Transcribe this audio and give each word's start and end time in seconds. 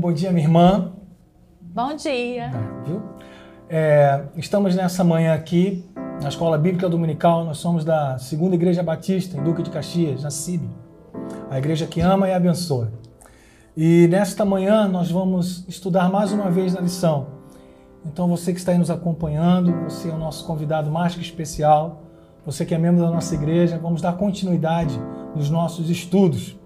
bom 0.00 0.14
dia, 0.14 0.32
minha 0.32 0.46
irmã. 0.46 0.92
Bom 1.60 1.94
dia. 1.94 2.44
É, 2.44 2.88
viu? 2.88 3.02
É, 3.68 4.24
estamos 4.34 4.74
nessa 4.74 5.04
manhã 5.04 5.34
aqui 5.34 5.84
na 6.22 6.30
Escola 6.30 6.56
Bíblica 6.56 6.88
Dominical. 6.88 7.44
Nós 7.44 7.58
somos 7.58 7.84
da 7.84 8.16
Segunda 8.16 8.54
Igreja 8.54 8.82
Batista, 8.82 9.36
em 9.36 9.44
Duque 9.44 9.62
de 9.62 9.68
Caxias, 9.68 10.22
na 10.22 10.30
CIB. 10.30 10.66
A 11.50 11.58
igreja 11.58 11.86
que 11.86 12.00
ama 12.00 12.26
e 12.26 12.32
abençoa. 12.32 12.90
E 13.76 14.08
nesta 14.10 14.42
manhã 14.42 14.88
nós 14.88 15.10
vamos 15.10 15.68
estudar 15.68 16.10
mais 16.10 16.32
uma 16.32 16.50
vez 16.50 16.72
na 16.72 16.80
lição. 16.80 17.26
Então 18.06 18.26
você 18.26 18.54
que 18.54 18.58
está 18.58 18.72
aí 18.72 18.78
nos 18.78 18.90
acompanhando, 18.90 19.70
você 19.84 20.08
é 20.08 20.14
o 20.14 20.18
nosso 20.18 20.46
convidado 20.46 20.90
mais 20.90 21.14
que 21.14 21.20
especial, 21.20 22.04
você 22.46 22.64
que 22.64 22.74
é 22.74 22.78
membro 22.78 23.04
da 23.04 23.10
nossa 23.10 23.34
igreja, 23.34 23.78
vamos 23.78 24.00
dar 24.00 24.14
continuidade 24.14 24.98
nos 25.36 25.50
nossos 25.50 25.90
estudos 25.90 26.58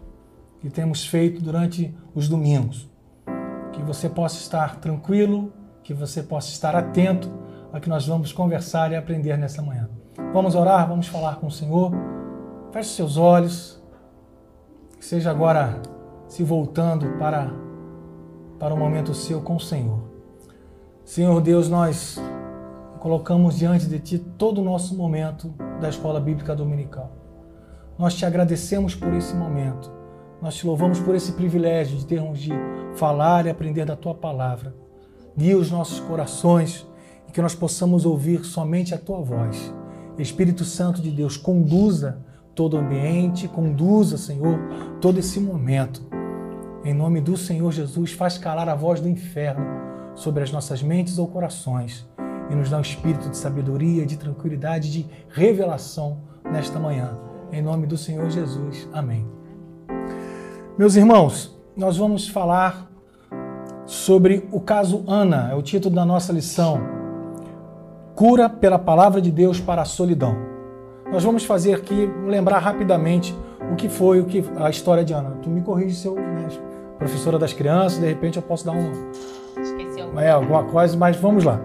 que 0.61 0.71
temos 0.71 1.05
feito 1.05 1.43
durante 1.43 1.93
os 2.15 2.29
domingos. 2.29 2.94
Que 3.75 3.83
você 3.83 4.09
possa 4.09 4.37
estar 4.37 4.77
tranquilo, 4.77 5.53
que 5.83 5.93
você 5.93 6.23
possa 6.23 6.49
estar 6.49 6.75
atento 6.75 7.31
a 7.73 7.81
que 7.81 7.89
nós 7.89 8.07
vamos 8.07 8.33
conversar 8.33 8.93
e 8.93 8.97
aprender 8.97 9.37
nessa 9.37 9.61
manhã. 9.61 9.89
Vamos 10.33 10.55
orar, 10.55 10.89
vamos 10.89 11.09
falar 11.09 11.37
com 11.37 11.49
o 11.49 11.51
Senhor. 11.51 11.93
Feche 12.73 12.91
seus 12.91 13.17
olhos, 13.17 13.83
que 14.99 15.05
seja 15.05 15.31
agora 15.31 15.81
se 16.29 16.43
voltando 16.43 17.19
para, 17.19 17.53
para 18.59 18.73
o 18.73 18.79
momento 18.79 19.13
seu 19.13 19.41
com 19.41 19.57
o 19.57 19.61
Senhor. 19.61 20.01
Senhor 21.05 21.41
Deus, 21.41 21.69
nós 21.69 22.19
colocamos 23.01 23.59
diante 23.59 23.87
de 23.87 23.99
Ti 23.99 24.19
todo 24.19 24.61
o 24.61 24.65
nosso 24.65 24.97
momento 24.97 25.53
da 25.81 25.89
Escola 25.89 26.19
Bíblica 26.19 26.55
Dominical. 26.57 27.13
Nós 27.99 28.15
te 28.15 28.25
agradecemos 28.25 28.95
por 28.95 29.13
esse 29.13 29.35
momento. 29.35 29.93
Nós 30.41 30.57
te 30.57 30.67
louvamos 30.67 30.99
por 31.01 31.15
esse 31.15 31.33
privilégio 31.33 31.97
de 31.97 32.07
termos 32.07 32.39
de 32.39 32.53
falar 32.95 33.47
e 33.47 33.51
aprender 33.51 33.85
da 33.85 33.97
tua 33.97 34.15
palavra. 34.15 34.75
Guia 35.37 35.57
os 35.57 35.71
nossos 35.71 36.01
corações 36.01 36.87
e 37.29 37.33
que 37.33 37.43
nós 37.43 37.55
possamos 37.55 38.05
ouvir 38.05 38.45
somente 38.45 38.95
a 38.95 38.99
tua 38.99 39.21
voz. 39.21 39.73
Espírito 40.19 40.65
Santo 40.65 41.03
de 41.03 41.11
Deus, 41.11 41.37
conduza 41.37 42.23
todo 42.55 42.75
o 42.75 42.79
ambiente, 42.79 43.49
conduza, 43.49 44.17
Senhor, 44.17 44.59
todo 45.01 45.19
esse 45.19 45.41
momento. 45.41 46.03
Em 46.85 46.95
nome 46.95 47.21
do 47.21 47.37
Senhor 47.37 47.73
Jesus, 47.73 48.13
faz 48.13 48.39
calar 48.39 48.69
a 48.69 48.75
voz 48.75 49.01
do 49.01 49.09
inferno 49.09 49.65
sobre 50.15 50.43
as 50.43 50.53
nossas 50.53 50.83
mentes 50.83 51.19
ou 51.19 51.27
corações 51.27 52.07
e 52.51 52.55
nos 52.55 52.71
dá 52.71 52.79
um 52.79 52.83
espírito 52.83 53.29
de 53.29 53.37
sabedoria, 53.37 54.07
de 54.07 54.17
tranquilidade, 54.17 54.93
de 54.93 55.07
revelação 55.31 56.19
nesta 56.45 56.79
manhã. 56.79 57.19
Em 57.51 57.63
nome 57.63 57.87
do 57.87 57.97
Senhor 57.97 58.29
Jesus. 58.31 58.89
Amém. 58.93 59.27
Meus 60.77 60.97
irmãos, 60.97 61.57
nós 61.77 61.97
vamos 61.97 62.27
falar 62.27 62.91
sobre 63.87 64.49
o 64.51 64.59
caso 64.59 65.05
Ana, 65.07 65.51
é 65.53 65.55
o 65.55 65.63
título 65.63 65.95
da 65.95 66.05
nossa 66.05 66.33
lição. 66.33 66.81
Cura 68.17 68.49
pela 68.49 68.77
palavra 68.77 69.21
de 69.21 69.31
Deus 69.31 69.61
para 69.61 69.83
a 69.83 69.85
solidão. 69.85 70.37
Nós 71.13 71.23
vamos 71.23 71.45
fazer 71.45 71.75
aqui, 71.75 72.11
lembrar 72.27 72.59
rapidamente 72.59 73.33
o 73.73 73.77
que 73.77 73.89
foi 73.89 74.21
o 74.21 74.25
que, 74.25 74.45
a 74.57 74.69
história 74.69 75.05
de 75.05 75.13
Ana. 75.13 75.39
Tu 75.41 75.49
me 75.49 75.61
corrige 75.61 75.95
se 75.95 76.09
eu, 76.09 76.17
né, 76.17 76.49
professora 76.99 77.39
das 77.39 77.53
crianças, 77.53 78.01
de 78.01 78.07
repente 78.09 78.37
eu 78.37 78.43
posso 78.43 78.67
dar 78.67 78.73
um. 78.73 78.91
Esqueci 79.63 80.01
alguma 80.01 80.25
É, 80.25 80.31
alguma 80.33 80.65
coisa, 80.65 80.97
mas 80.97 81.17
vamos 81.17 81.45
lá. 81.45 81.61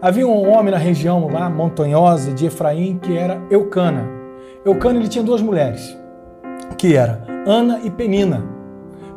Havia 0.00 0.24
um 0.24 0.52
homem 0.52 0.70
na 0.70 0.78
região 0.78 1.26
lá, 1.26 1.50
montanhosa 1.50 2.32
de 2.32 2.46
Efraim, 2.46 2.96
que 2.96 3.16
era 3.18 3.42
Eucana. 3.50 4.08
Eucana 4.64 5.00
ele 5.00 5.08
tinha 5.08 5.24
duas 5.24 5.42
mulheres, 5.42 5.98
que 6.76 6.96
era 6.96 7.24
Ana 7.46 7.80
e 7.82 7.90
Penina. 7.90 8.44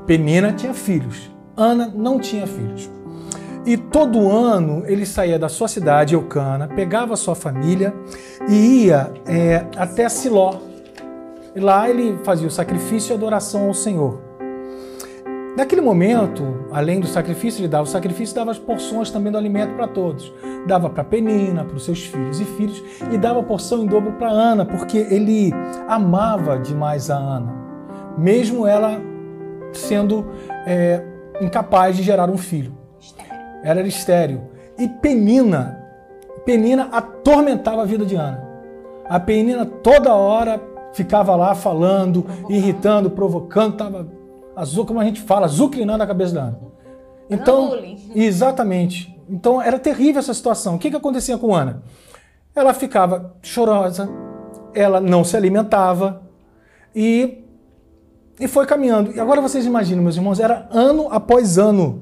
Penina 0.06 0.54
tinha 0.54 0.74
filhos, 0.74 1.30
Ana 1.56 1.92
não 1.94 2.20
tinha 2.20 2.48
filhos. 2.48 2.90
E 3.66 3.76
todo 3.76 4.30
ano 4.30 4.84
ele 4.86 5.06
saía 5.06 5.38
da 5.38 5.50
sua 5.50 5.68
cidade, 5.68 6.14
Eucana, 6.14 6.68
pegava 6.68 7.18
sua 7.18 7.36
família 7.36 7.94
e 8.48 8.86
ia 8.86 9.12
é, 9.26 9.66
até 9.76 10.08
Siló. 10.08 10.56
E 11.54 11.60
lá 11.60 11.90
ele 11.90 12.18
fazia 12.24 12.48
o 12.48 12.52
sacrifício 12.52 13.12
e 13.12 13.16
adoração 13.16 13.68
ao 13.68 13.74
Senhor. 13.74 14.27
Naquele 15.58 15.82
momento, 15.82 16.68
além 16.72 17.00
do 17.00 17.08
sacrifício, 17.08 17.62
ele 17.62 17.68
dava 17.68 17.86
o 17.86 17.88
sacrifício, 17.88 18.36
dava 18.36 18.52
as 18.52 18.60
porções 18.60 19.10
também 19.10 19.32
do 19.32 19.40
alimento 19.40 19.74
para 19.74 19.88
todos. 19.88 20.32
Dava 20.68 20.88
para 20.88 21.04
Penina, 21.04 21.64
para 21.64 21.76
os 21.76 21.84
seus 21.84 22.06
filhos 22.06 22.40
e 22.40 22.46
filhos, 22.46 22.84
e 23.12 23.18
dava 23.18 23.42
porção 23.42 23.82
em 23.82 23.88
dobro 23.88 24.12
para 24.14 24.30
Ana, 24.30 24.68
porque 24.68 25.00
ele 25.00 25.52
amava 25.88 26.60
demais 26.60 27.10
a 27.10 27.16
Ana, 27.16 27.52
mesmo 28.16 28.68
ela 28.68 29.02
sendo 29.74 30.28
é, 30.64 31.04
incapaz 31.42 31.98
de 31.98 32.04
gerar 32.04 32.30
um 32.30 32.38
filho. 32.38 32.78
Ela 33.64 33.80
era 33.80 33.88
estéril. 33.88 34.42
E 34.78 34.88
Penina, 34.88 35.84
Penina 36.46 36.88
atormentava 36.92 37.82
a 37.82 37.86
vida 37.86 38.06
de 38.06 38.16
Ana. 38.16 38.48
A 39.10 39.20
Penina 39.20 39.66
toda 39.66 40.14
hora 40.14 40.62
ficava 40.94 41.36
lá 41.36 41.56
falando, 41.56 42.24
irritando, 42.48 43.10
provocando, 43.10 43.72
estava 43.72 44.17
azul, 44.58 44.86
como 44.86 45.00
a 45.00 45.06
gente 45.06 45.22
fala, 45.22 45.46
azucrinando 45.46 46.04
a 46.04 46.08
cabeça 46.08 46.34
da 46.34 46.42
Ana. 46.42 46.60
Então, 47.30 47.78
exatamente. 48.16 49.16
Então 49.30 49.62
era 49.62 49.78
terrível 49.78 50.20
essa 50.20 50.34
situação. 50.34 50.76
O 50.76 50.80
que, 50.80 50.90
que 50.90 50.96
acontecia 50.96 51.38
com 51.38 51.56
Ana? 51.56 51.84
Ela 52.56 52.74
ficava 52.74 53.36
chorosa, 53.42 54.10
ela 54.74 55.00
não 55.00 55.24
se 55.24 55.38
alimentava 55.38 56.24
e, 56.96 57.44
e 58.40 58.48
foi 58.48 58.66
caminhando. 58.66 59.12
E 59.14 59.20
agora 59.20 59.42
vocês 59.42 59.66
imaginam, 59.66 60.02
meus 60.02 60.16
irmãos, 60.16 60.40
era 60.40 60.68
ano 60.72 61.08
após 61.12 61.58
ano. 61.58 62.02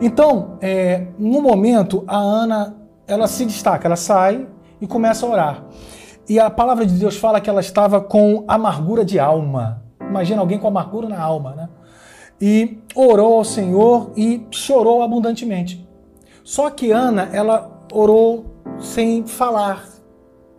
Então, 0.00 0.58
é, 0.60 1.06
no 1.18 1.40
momento, 1.40 2.04
a 2.06 2.18
Ana 2.18 2.76
ela 3.06 3.26
se 3.26 3.44
destaca, 3.46 3.86
ela 3.86 3.96
sai 3.96 4.46
e 4.80 4.86
começa 4.86 5.24
a 5.24 5.28
orar. 5.28 5.64
E 6.28 6.38
a 6.38 6.50
palavra 6.50 6.86
de 6.86 6.94
Deus 6.94 7.16
fala 7.16 7.40
que 7.40 7.48
ela 7.48 7.60
estava 7.60 8.00
com 8.00 8.44
amargura 8.46 9.04
de 9.04 9.18
alma. 9.18 9.82
Imagina 10.12 10.42
alguém 10.42 10.58
com 10.58 10.68
amargura 10.68 11.08
na 11.08 11.18
alma, 11.18 11.54
né? 11.54 11.68
E 12.38 12.78
orou 12.94 13.38
ao 13.38 13.44
Senhor 13.44 14.12
e 14.14 14.46
chorou 14.50 15.02
abundantemente. 15.02 15.88
Só 16.44 16.68
que 16.68 16.90
Ana, 16.90 17.30
ela 17.32 17.86
orou 17.90 18.44
sem 18.78 19.26
falar. 19.26 19.88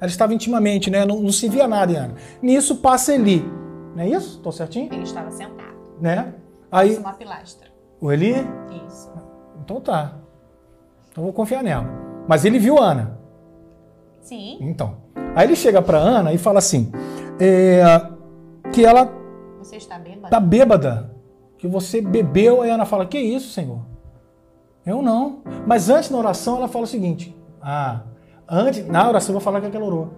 Ela 0.02 0.09
estava 0.09 0.34
intimamente, 0.34 0.90
né? 0.90 1.06
Não, 1.06 1.22
não 1.22 1.31
se 1.31 1.47
via 1.47 1.68
nada 1.68 1.92
em 1.92 1.96
Ana. 1.96 2.16
Nisso 2.42 2.78
passa 2.78 3.13
Eli. 3.13 3.46
Não 3.96 4.02
é 4.02 4.09
isso? 4.09 4.38
Estou 4.38 4.52
certinho? 4.52 4.92
Ele 4.92 5.03
estava 5.03 5.30
sentado. 5.30 5.78
Né? 6.02 6.34
Aí, 6.72 6.96
é 6.96 7.00
uma 7.00 7.13
pilastra. 7.13 7.68
o 8.02 8.12
Eli? 8.12 8.34
Isso. 8.88 9.12
Então 9.63 9.80
tá. 9.80 10.16
Então 11.12 11.24
vou 11.24 11.31
confiar 11.31 11.62
nela. 11.62 11.88
Mas 12.28 12.44
ele 12.44 12.57
viu 12.57 12.80
Ana. 12.81 13.19
Sim. 14.19 14.57
Então. 14.62 14.98
Aí 15.36 15.45
ele 15.45 15.56
chega 15.56 15.80
para 15.80 16.00
Ana 16.00 16.33
e 16.33 16.39
fala 16.39 16.57
assim: 16.57 16.92
é, 17.39 17.83
que 18.72 18.83
ela 18.83 19.23
Você 19.63 19.77
está 19.77 19.98
bêbado? 19.98 20.30
tá 20.30 20.39
bêbada, 20.39 21.12
que 21.57 21.68
você 21.68 22.01
bebeu. 22.01 22.62
Aí 22.62 22.69
Ana 22.69 22.86
fala: 22.86 23.06
Que 23.06 23.18
isso, 23.18 23.50
Senhor? 23.51 23.80
Eu 24.86 25.01
não. 25.01 25.39
Mas 25.65 25.89
antes 25.89 26.10
na 26.10 26.18
oração 26.18 26.57
ela 26.57 26.68
fala 26.68 26.83
o 26.83 26.88
seguinte: 26.88 27.36
Ah, 27.62 28.01
antes 28.48 28.86
na 28.88 29.07
oração 29.07 29.30
eu 29.30 29.39
vou 29.39 29.42
falar 29.42 29.62
que 29.62 29.75
ela 29.75 29.86
orou. 29.86 30.10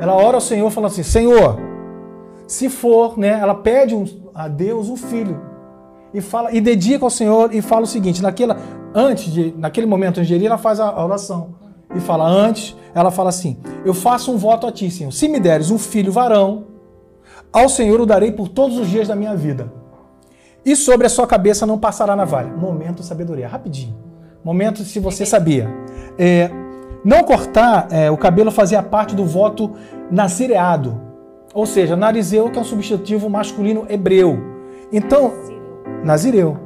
Ela 0.00 0.14
ora 0.14 0.36
ao 0.36 0.40
Senhor 0.40 0.70
falando 0.70 0.92
assim: 0.92 1.02
Senhor, 1.02 1.58
se 2.46 2.68
for, 2.68 3.18
né? 3.18 3.38
Ela 3.40 3.54
pede 3.54 3.94
um- 3.94 4.06
a 4.34 4.48
Deus 4.48 4.88
um 4.88 4.96
filho 4.96 5.40
e 6.12 6.20
fala 6.20 6.52
e 6.52 6.60
dedica 6.60 7.04
ao 7.04 7.10
Senhor 7.10 7.52
e 7.52 7.60
fala 7.60 7.82
o 7.82 7.86
seguinte: 7.86 8.22
naquela 8.22 8.56
antes 8.94 9.32
de 9.32 9.52
naquele 9.58 9.86
momento 9.86 10.20
ir, 10.22 10.46
ela 10.46 10.58
faz 10.58 10.78
a, 10.78 10.88
a 10.88 11.04
oração 11.04 11.56
e 11.94 12.00
fala 12.00 12.26
antes, 12.28 12.76
ela 12.94 13.10
fala 13.10 13.30
assim: 13.30 13.58
Eu 13.84 13.94
faço 13.94 14.32
um 14.32 14.36
voto 14.36 14.66
a 14.66 14.72
ti, 14.72 14.90
Senhor. 14.90 15.12
Se 15.12 15.26
me 15.28 15.40
deres 15.40 15.70
um 15.70 15.78
filho 15.78 16.12
varão, 16.12 16.73
ao 17.54 17.68
Senhor 17.68 18.00
o 18.00 18.04
darei 18.04 18.32
por 18.32 18.48
todos 18.48 18.76
os 18.76 18.88
dias 18.88 19.06
da 19.06 19.14
minha 19.14 19.36
vida. 19.36 19.72
E 20.66 20.74
sobre 20.74 21.06
a 21.06 21.10
sua 21.10 21.24
cabeça 21.24 21.64
não 21.64 21.78
passará 21.78 22.16
navalha. 22.16 22.52
Momento 22.52 23.04
sabedoria, 23.04 23.46
rapidinho. 23.46 23.94
Momento 24.42 24.82
se 24.82 24.98
você 24.98 25.24
sabia. 25.24 25.68
É, 26.18 26.50
não 27.04 27.22
cortar 27.22 27.86
é, 27.92 28.10
o 28.10 28.16
cabelo 28.16 28.50
fazia 28.50 28.82
parte 28.82 29.14
do 29.14 29.24
voto 29.24 29.72
nazireado. 30.10 31.00
Ou 31.54 31.64
seja, 31.64 31.94
narizeu, 31.94 32.50
que 32.50 32.58
é 32.58 32.60
um 32.60 32.64
substantivo 32.64 33.30
masculino 33.30 33.86
hebreu. 33.88 34.36
Então, 34.92 35.32
nazireu. 36.02 36.58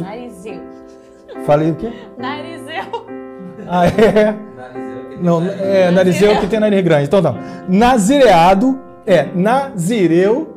Narizeu. 0.00 0.62
Falei 1.44 1.72
o 1.72 1.74
quê? 1.74 1.92
Narizeu. 2.16 2.84
Ah, 3.68 3.86
é. 3.86 4.34
Não, 5.20 5.42
é 5.42 5.90
narizeu 5.90 6.40
que 6.40 6.46
tem 6.46 6.58
nariz 6.58 6.82
grande. 6.82 7.04
Então, 7.04 7.20
não. 7.20 7.36
Nazireado 7.68 8.89
é 9.06 9.24
nazireu, 9.34 10.56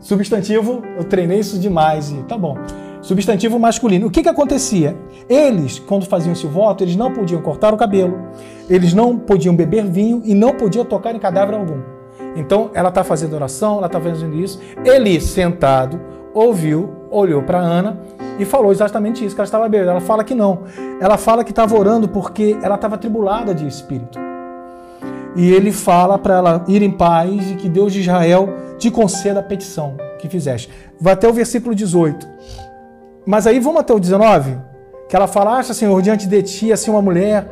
substantivo, 0.00 0.82
eu 0.96 1.04
treinei 1.04 1.40
isso 1.40 1.58
demais 1.58 2.10
e 2.10 2.22
tá 2.24 2.36
bom. 2.36 2.56
Substantivo 3.02 3.58
masculino. 3.58 4.08
O 4.08 4.10
que 4.10 4.22
que 4.22 4.28
acontecia? 4.28 4.96
Eles, 5.28 5.78
quando 5.78 6.06
faziam 6.06 6.32
esse 6.32 6.46
voto, 6.46 6.82
eles 6.82 6.96
não 6.96 7.12
podiam 7.12 7.40
cortar 7.40 7.72
o 7.72 7.76
cabelo, 7.76 8.18
eles 8.68 8.92
não 8.92 9.16
podiam 9.16 9.54
beber 9.54 9.84
vinho 9.84 10.22
e 10.24 10.34
não 10.34 10.54
podiam 10.54 10.84
tocar 10.84 11.14
em 11.14 11.18
cadáver 11.18 11.54
algum. 11.54 11.80
Então, 12.34 12.70
ela 12.74 12.88
está 12.88 13.04
fazendo 13.04 13.34
oração, 13.34 13.78
ela 13.78 13.86
está 13.86 14.00
fazendo 14.00 14.36
isso. 14.36 14.60
Ele, 14.84 15.20
sentado, 15.20 16.00
ouviu, 16.34 16.90
olhou 17.10 17.42
para 17.42 17.58
Ana 17.58 17.98
e 18.38 18.44
falou 18.44 18.72
exatamente 18.72 19.24
isso, 19.24 19.34
que 19.34 19.40
ela 19.40 19.46
estava 19.46 19.68
bêbada. 19.68 19.92
Ela 19.92 20.00
fala 20.00 20.22
que 20.22 20.34
não. 20.34 20.60
Ela 21.00 21.16
fala 21.16 21.44
que 21.44 21.50
estava 21.50 21.78
orando 21.78 22.08
porque 22.08 22.56
ela 22.62 22.74
estava 22.74 22.98
tribulada 22.98 23.54
de 23.54 23.66
espírito. 23.66 24.18
E 25.36 25.52
ele 25.52 25.70
fala 25.70 26.18
para 26.18 26.34
ela 26.34 26.64
ir 26.66 26.82
em 26.82 26.90
paz 26.90 27.50
e 27.50 27.54
que 27.56 27.68
Deus 27.68 27.92
de 27.92 28.00
Israel 28.00 28.48
te 28.78 28.90
conceda 28.90 29.40
a 29.40 29.42
petição 29.42 29.96
que 30.18 30.28
fizeste. 30.28 30.70
Vai 30.98 31.12
até 31.12 31.28
o 31.28 31.32
versículo 31.32 31.74
18. 31.74 32.26
Mas 33.26 33.46
aí 33.46 33.60
vamos 33.60 33.80
até 33.80 33.92
o 33.92 34.00
19, 34.00 34.56
que 35.08 35.14
ela 35.14 35.26
fala, 35.26 35.58
acha, 35.58 35.74
Senhor, 35.74 36.00
diante 36.00 36.26
de 36.26 36.42
ti, 36.42 36.72
assim, 36.72 36.90
uma 36.90 37.02
mulher. 37.02 37.50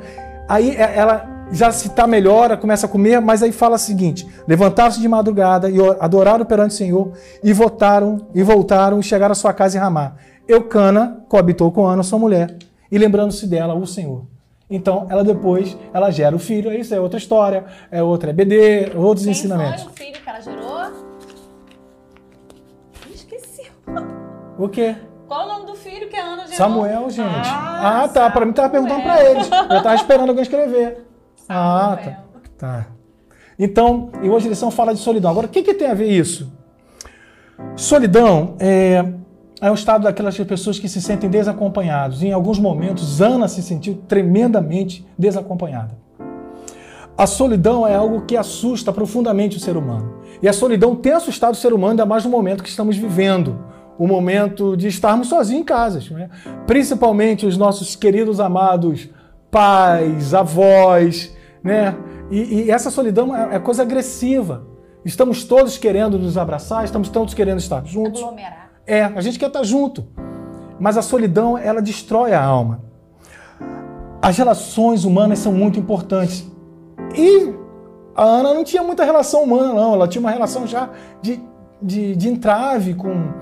Aí 0.48 0.70
é, 0.70 0.96
ela 0.96 1.46
já 1.50 1.70
se 1.70 1.88
está 1.88 2.06
melhor, 2.06 2.56
começa 2.56 2.86
a 2.86 2.88
comer, 2.88 3.20
mas 3.20 3.42
aí 3.42 3.52
fala 3.52 3.76
o 3.76 3.78
seguinte: 3.78 4.26
levantaram-se 4.46 5.00
de 5.00 5.08
madrugada 5.08 5.68
e 5.70 5.76
adoraram 6.00 6.44
perante 6.44 6.72
o 6.72 6.76
Senhor 6.76 7.12
e 7.42 7.52
votaram 7.52 8.28
e 8.34 8.42
voltaram 8.42 8.98
e 8.98 9.02
chegaram 9.02 9.32
à 9.32 9.34
sua 9.34 9.52
casa 9.52 9.76
em 9.76 9.80
Ramá. 9.80 10.14
Eucana 10.48 11.24
coabitou 11.28 11.70
com 11.72 11.86
Ana, 11.86 12.02
sua 12.02 12.18
mulher, 12.18 12.56
e 12.90 12.98
lembrando-se 12.98 13.46
dela, 13.46 13.74
o 13.74 13.86
Senhor. 13.86 14.33
Então, 14.68 15.06
ela 15.10 15.22
depois, 15.22 15.76
ela 15.92 16.10
gera 16.10 16.34
o 16.34 16.38
filho, 16.38 16.72
isso 16.72 16.94
é 16.94 17.00
outra 17.00 17.18
história, 17.18 17.64
é 17.90 18.02
outra 18.02 18.30
EBD, 18.30 18.92
outros 18.96 19.24
Quem 19.24 19.32
ensinamentos. 19.32 19.82
foi 19.82 19.92
o 19.92 19.94
filho 19.94 20.22
que 20.22 20.28
ela 20.28 20.40
gerou? 20.40 20.80
Esqueci. 23.12 23.70
O 24.58 24.68
quê? 24.68 24.96
Qual 25.28 25.46
o 25.46 25.48
nome 25.48 25.66
do 25.66 25.74
filho 25.74 26.08
que 26.08 26.16
a 26.16 26.22
Ana 26.24 26.42
gerou? 26.42 26.56
Samuel, 26.56 27.10
gente. 27.10 27.48
Ah, 27.48 28.04
Ah, 28.04 28.08
tá. 28.08 28.30
Para 28.30 28.46
mim 28.46 28.52
tava 28.52 28.70
perguntando 28.70 29.02
para 29.02 29.24
eles. 29.24 29.46
Eu 29.50 29.82
tava 29.82 29.94
esperando 29.94 30.28
alguém 30.28 30.42
escrever. 30.42 31.06
Ah, 31.48 31.96
Samuel. 31.98 32.16
tá. 32.16 32.24
Tá. 32.56 32.86
Então, 33.58 34.10
e 34.22 34.28
hoje 34.28 34.46
a 34.46 34.50
lição 34.50 34.70
fala 34.70 34.94
de 34.94 35.00
solidão. 35.00 35.30
Agora, 35.30 35.46
o 35.46 35.50
que, 35.50 35.62
que 35.62 35.74
tem 35.74 35.88
a 35.90 35.94
ver 35.94 36.08
isso? 36.08 36.52
Solidão 37.76 38.56
é, 38.58 39.04
é 39.64 39.70
o 39.70 39.74
estado 39.74 40.02
daquelas 40.02 40.36
pessoas 40.36 40.78
que 40.78 40.90
se 40.90 41.00
sentem 41.00 41.30
desacompanhados. 41.30 42.22
Em 42.22 42.32
alguns 42.32 42.58
momentos, 42.58 43.22
Ana 43.22 43.48
se 43.48 43.62
sentiu 43.62 44.02
tremendamente 44.06 45.06
desacompanhada. 45.18 45.96
A 47.16 47.26
solidão 47.26 47.86
é 47.86 47.94
algo 47.94 48.26
que 48.26 48.36
assusta 48.36 48.92
profundamente 48.92 49.56
o 49.56 49.60
ser 49.60 49.74
humano. 49.78 50.16
E 50.42 50.48
a 50.48 50.52
solidão 50.52 50.94
tem 50.94 51.12
assustado 51.12 51.54
o 51.54 51.56
ser 51.56 51.72
humano, 51.72 51.92
ainda 51.92 52.04
mais 52.04 52.26
no 52.26 52.30
momento 52.30 52.62
que 52.62 52.68
estamos 52.68 52.94
vivendo 52.98 53.58
o 53.98 54.06
momento 54.06 54.76
de 54.76 54.86
estarmos 54.86 55.28
sozinhos 55.28 55.62
em 55.62 55.64
casas. 55.64 56.10
Né? 56.10 56.28
Principalmente 56.66 57.46
os 57.46 57.56
nossos 57.56 57.96
queridos 57.96 58.40
amados 58.40 59.08
pais, 59.50 60.34
avós, 60.34 61.34
né? 61.62 61.96
E, 62.30 62.64
e 62.64 62.70
essa 62.70 62.90
solidão 62.90 63.34
é, 63.34 63.56
é 63.56 63.58
coisa 63.58 63.80
agressiva. 63.80 64.66
Estamos 65.06 65.44
todos 65.44 65.78
querendo 65.78 66.18
nos 66.18 66.36
abraçar, 66.36 66.84
estamos 66.84 67.08
todos 67.08 67.32
querendo 67.32 67.60
estar 67.60 67.82
juntos. 67.86 68.20
Aglomerar. 68.20 68.63
É, 68.86 69.02
a 69.04 69.20
gente 69.20 69.38
quer 69.38 69.46
estar 69.46 69.62
junto. 69.62 70.06
Mas 70.78 70.96
a 70.96 71.02
solidão, 71.02 71.56
ela 71.56 71.80
destrói 71.80 72.32
a 72.32 72.42
alma. 72.42 72.80
As 74.20 74.36
relações 74.36 75.04
humanas 75.04 75.38
são 75.38 75.52
muito 75.52 75.78
importantes. 75.78 76.46
E 77.16 77.54
a 78.16 78.22
Ana 78.22 78.54
não 78.54 78.64
tinha 78.64 78.82
muita 78.82 79.04
relação 79.04 79.42
humana, 79.44 79.72
não. 79.72 79.94
Ela 79.94 80.08
tinha 80.08 80.20
uma 80.20 80.30
relação 80.30 80.66
já 80.66 80.90
de, 81.22 81.40
de, 81.80 82.16
de 82.16 82.28
entrave 82.28 82.94
com, 82.94 83.32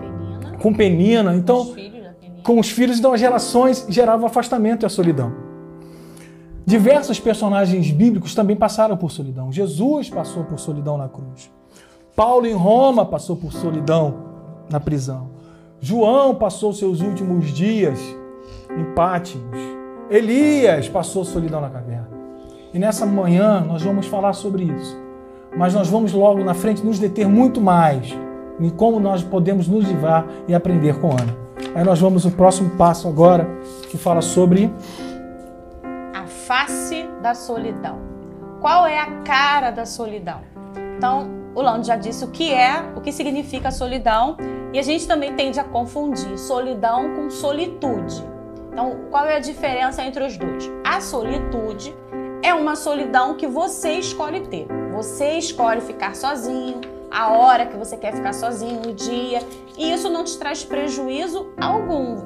Penina. 0.00 0.58
com 0.60 0.74
Penina. 0.74 1.34
Então, 1.34 1.60
Os 1.62 1.74
filhos 1.74 2.02
da 2.02 2.10
Penina. 2.10 2.42
com 2.42 2.58
os 2.58 2.70
filhos, 2.70 2.98
então 2.98 3.12
as 3.12 3.20
relações 3.20 3.86
geravam 3.88 4.26
afastamento 4.26 4.84
e 4.84 4.86
a 4.86 4.88
solidão. 4.88 5.32
Diversos 6.66 7.18
personagens 7.18 7.90
bíblicos 7.90 8.34
também 8.34 8.54
passaram 8.54 8.96
por 8.96 9.10
solidão. 9.10 9.50
Jesus 9.50 10.10
passou 10.10 10.44
por 10.44 10.58
solidão 10.58 10.98
na 10.98 11.08
cruz. 11.08 11.50
Paulo 12.14 12.46
em 12.46 12.52
Roma 12.52 13.06
passou 13.06 13.36
por 13.36 13.52
solidão 13.52 14.27
na 14.70 14.80
prisão. 14.80 15.30
João 15.80 16.34
passou 16.34 16.72
seus 16.72 17.00
últimos 17.00 17.46
dias 17.52 17.98
em 18.76 18.84
Pátimos. 18.94 19.58
Elias 20.10 20.88
passou 20.88 21.24
solidão 21.24 21.60
na 21.60 21.70
caverna. 21.70 22.08
E 22.72 22.78
nessa 22.78 23.06
manhã 23.06 23.60
nós 23.60 23.82
vamos 23.82 24.06
falar 24.06 24.32
sobre 24.32 24.64
isso. 24.64 24.96
Mas 25.56 25.74
nós 25.74 25.88
vamos 25.88 26.12
logo 26.12 26.44
na 26.44 26.54
frente 26.54 26.84
nos 26.84 26.98
deter 26.98 27.26
muito 27.26 27.60
mais 27.60 28.14
em 28.60 28.70
como 28.70 28.98
nós 28.98 29.22
podemos 29.22 29.68
nos 29.68 29.86
livrar 29.86 30.26
e 30.46 30.54
aprender 30.54 30.98
com 31.00 31.10
Ana. 31.10 31.36
Aí 31.74 31.84
nós 31.84 32.00
vamos 32.00 32.24
o 32.24 32.30
próximo 32.30 32.70
passo 32.70 33.08
agora, 33.08 33.48
que 33.90 33.96
fala 33.96 34.20
sobre 34.20 34.72
A 36.14 36.26
face 36.26 37.08
da 37.22 37.34
solidão. 37.34 37.98
Qual 38.60 38.86
é 38.86 38.98
a 38.98 39.06
cara 39.22 39.70
da 39.70 39.86
solidão? 39.86 40.40
Então, 40.96 41.28
o 41.54 41.62
Lando 41.62 41.86
já 41.86 41.96
disse 41.96 42.24
o 42.24 42.28
que 42.28 42.52
é, 42.52 42.82
o 42.96 43.00
que 43.00 43.12
significa 43.12 43.70
solidão, 43.70 44.36
e 44.72 44.78
a 44.78 44.82
gente 44.82 45.06
também 45.06 45.34
tende 45.34 45.58
a 45.58 45.64
confundir 45.64 46.38
solidão 46.38 47.14
com 47.14 47.30
solitude. 47.30 48.22
Então, 48.70 48.96
qual 49.10 49.26
é 49.26 49.36
a 49.36 49.40
diferença 49.40 50.02
entre 50.02 50.24
os 50.24 50.36
dois? 50.36 50.70
A 50.84 51.00
solitude 51.00 51.94
é 52.42 52.54
uma 52.54 52.76
solidão 52.76 53.34
que 53.34 53.46
você 53.46 53.94
escolhe 53.94 54.40
ter. 54.42 54.68
Você 54.92 55.32
escolhe 55.32 55.80
ficar 55.80 56.14
sozinho, 56.14 56.80
a 57.10 57.30
hora 57.30 57.66
que 57.66 57.76
você 57.76 57.96
quer 57.96 58.14
ficar 58.14 58.34
sozinho, 58.34 58.82
o 58.86 58.92
dia, 58.92 59.40
e 59.76 59.92
isso 59.92 60.08
não 60.10 60.24
te 60.24 60.38
traz 60.38 60.62
prejuízo 60.64 61.52
algum. 61.60 62.22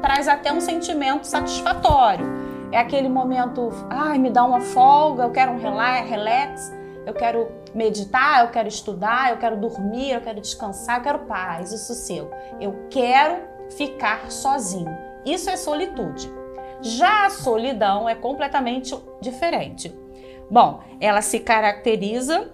Traz 0.00 0.26
até 0.26 0.52
um 0.52 0.60
sentimento 0.60 1.26
satisfatório. 1.26 2.26
É 2.72 2.78
aquele 2.78 3.08
momento, 3.08 3.70
ai, 3.90 4.18
me 4.18 4.30
dá 4.30 4.44
uma 4.44 4.60
folga, 4.60 5.24
eu 5.24 5.30
quero 5.30 5.52
um 5.52 5.58
rela- 5.58 6.00
relax, 6.00 6.72
eu 7.04 7.12
quero 7.12 7.48
meditar, 7.74 8.44
eu 8.44 8.50
quero 8.50 8.68
estudar, 8.68 9.30
eu 9.30 9.38
quero 9.38 9.56
dormir, 9.56 10.12
eu 10.12 10.20
quero 10.20 10.40
descansar, 10.40 10.98
eu 10.98 11.02
quero 11.02 11.18
paz 11.20 11.72
e 11.72 11.78
sossego. 11.78 12.30
Eu 12.60 12.86
quero 12.90 13.42
ficar 13.76 14.30
sozinho. 14.30 14.96
Isso 15.24 15.48
é 15.48 15.56
solitude. 15.56 16.30
Já 16.80 17.26
a 17.26 17.30
solidão 17.30 18.08
é 18.08 18.14
completamente 18.14 18.94
diferente. 19.20 19.94
Bom, 20.50 20.82
ela 21.00 21.22
se 21.22 21.38
caracteriza 21.40 22.52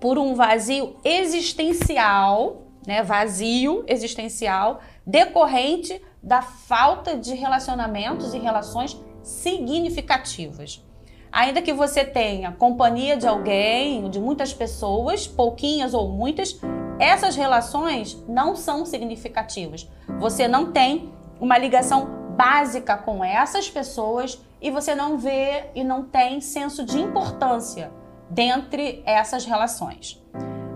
por 0.00 0.18
um 0.18 0.34
vazio 0.34 0.96
existencial, 1.04 2.62
né, 2.86 3.02
vazio 3.02 3.84
existencial 3.86 4.80
decorrente 5.06 6.00
da 6.22 6.42
falta 6.42 7.16
de 7.16 7.34
relacionamentos 7.34 8.34
e 8.34 8.38
relações 8.38 8.98
significativas. 9.22 10.82
Ainda 11.30 11.62
que 11.62 11.72
você 11.72 12.04
tenha 12.04 12.52
companhia 12.52 13.16
de 13.16 13.26
alguém, 13.26 14.08
de 14.10 14.18
muitas 14.18 14.52
pessoas, 14.52 15.26
pouquinhas 15.26 15.94
ou 15.94 16.08
muitas, 16.08 16.58
essas 16.98 17.36
relações 17.36 18.22
não 18.28 18.56
são 18.56 18.84
significativas. 18.84 19.88
Você 20.18 20.48
não 20.48 20.72
tem 20.72 21.12
uma 21.40 21.56
ligação 21.56 22.06
básica 22.36 22.96
com 22.96 23.24
essas 23.24 23.68
pessoas 23.68 24.40
e 24.60 24.70
você 24.70 24.94
não 24.94 25.18
vê 25.18 25.66
e 25.74 25.84
não 25.84 26.02
tem 26.02 26.40
senso 26.40 26.84
de 26.84 26.98
importância 26.98 27.92
dentre 28.28 29.02
essas 29.04 29.44
relações. 29.44 30.22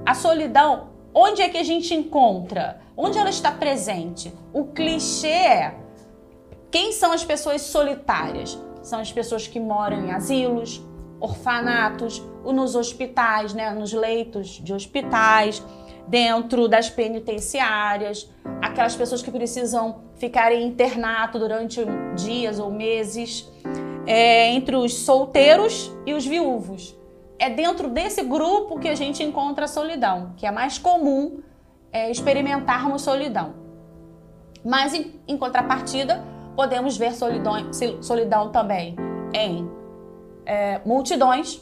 A 0.05 0.15
solidão, 0.15 0.89
onde 1.15 1.43
é 1.43 1.49
que 1.49 1.59
a 1.59 1.63
gente 1.63 1.95
encontra? 1.95 2.81
Onde 2.97 3.19
ela 3.19 3.31
está 3.31 3.51
presente? 3.51 4.33
O 4.53 4.65
clichê 4.65 5.29
é: 5.29 5.75
quem 6.71 6.93
são 6.93 7.13
as 7.13 7.25
pessoas 7.25 7.63
solitárias? 7.63 8.59
São 8.83 9.01
as 9.01 9.13
pessoas 9.13 9.47
que 9.47 9.61
moram 9.61 10.07
em 10.07 10.11
asilos, 10.11 10.83
orfanatos, 11.21 12.23
ou 12.45 12.53
nos 12.53 12.75
hospitais, 12.75 13.55
né, 13.55 13.71
nos 13.71 13.93
leitos 13.93 14.61
de 14.63 14.75
hospitais, 14.75 15.63
dentro 16.09 16.69
das 16.69 16.91
penitenciárias, 16.91 18.29
aquelas 18.61 18.97
pessoas 18.97 19.23
que 19.23 19.31
precisam 19.31 20.03
ficar 20.17 20.53
em 20.53 20.67
internato 20.67 21.39
durante 21.39 21.81
dias 22.17 22.59
ou 22.59 22.71
meses, 22.71 23.49
é, 24.07 24.51
entre 24.51 24.75
os 24.77 24.95
solteiros 24.95 25.93
e 26.05 26.13
os 26.13 26.27
viúvos. 26.27 26.97
É 27.39 27.49
dentro 27.49 27.89
desse 27.89 28.23
grupo 28.23 28.79
que 28.79 28.89
a 28.89 28.95
gente 28.95 29.23
encontra 29.23 29.65
a 29.65 29.69
solidão, 29.69 30.33
que 30.37 30.47
é 30.47 30.51
mais 30.51 30.79
comum 30.79 31.41
é, 31.93 32.11
experimentarmos 32.11 33.03
solidão. 33.03 33.55
Mas, 34.65 34.95
em, 34.95 35.21
em 35.27 35.37
contrapartida, 35.37 36.23
podemos 36.55 36.97
ver 36.97 37.15
solidão, 37.15 37.55
solidão 38.01 38.51
também 38.51 38.97
em 39.33 39.71
é, 40.45 40.81
multidões, 40.85 41.61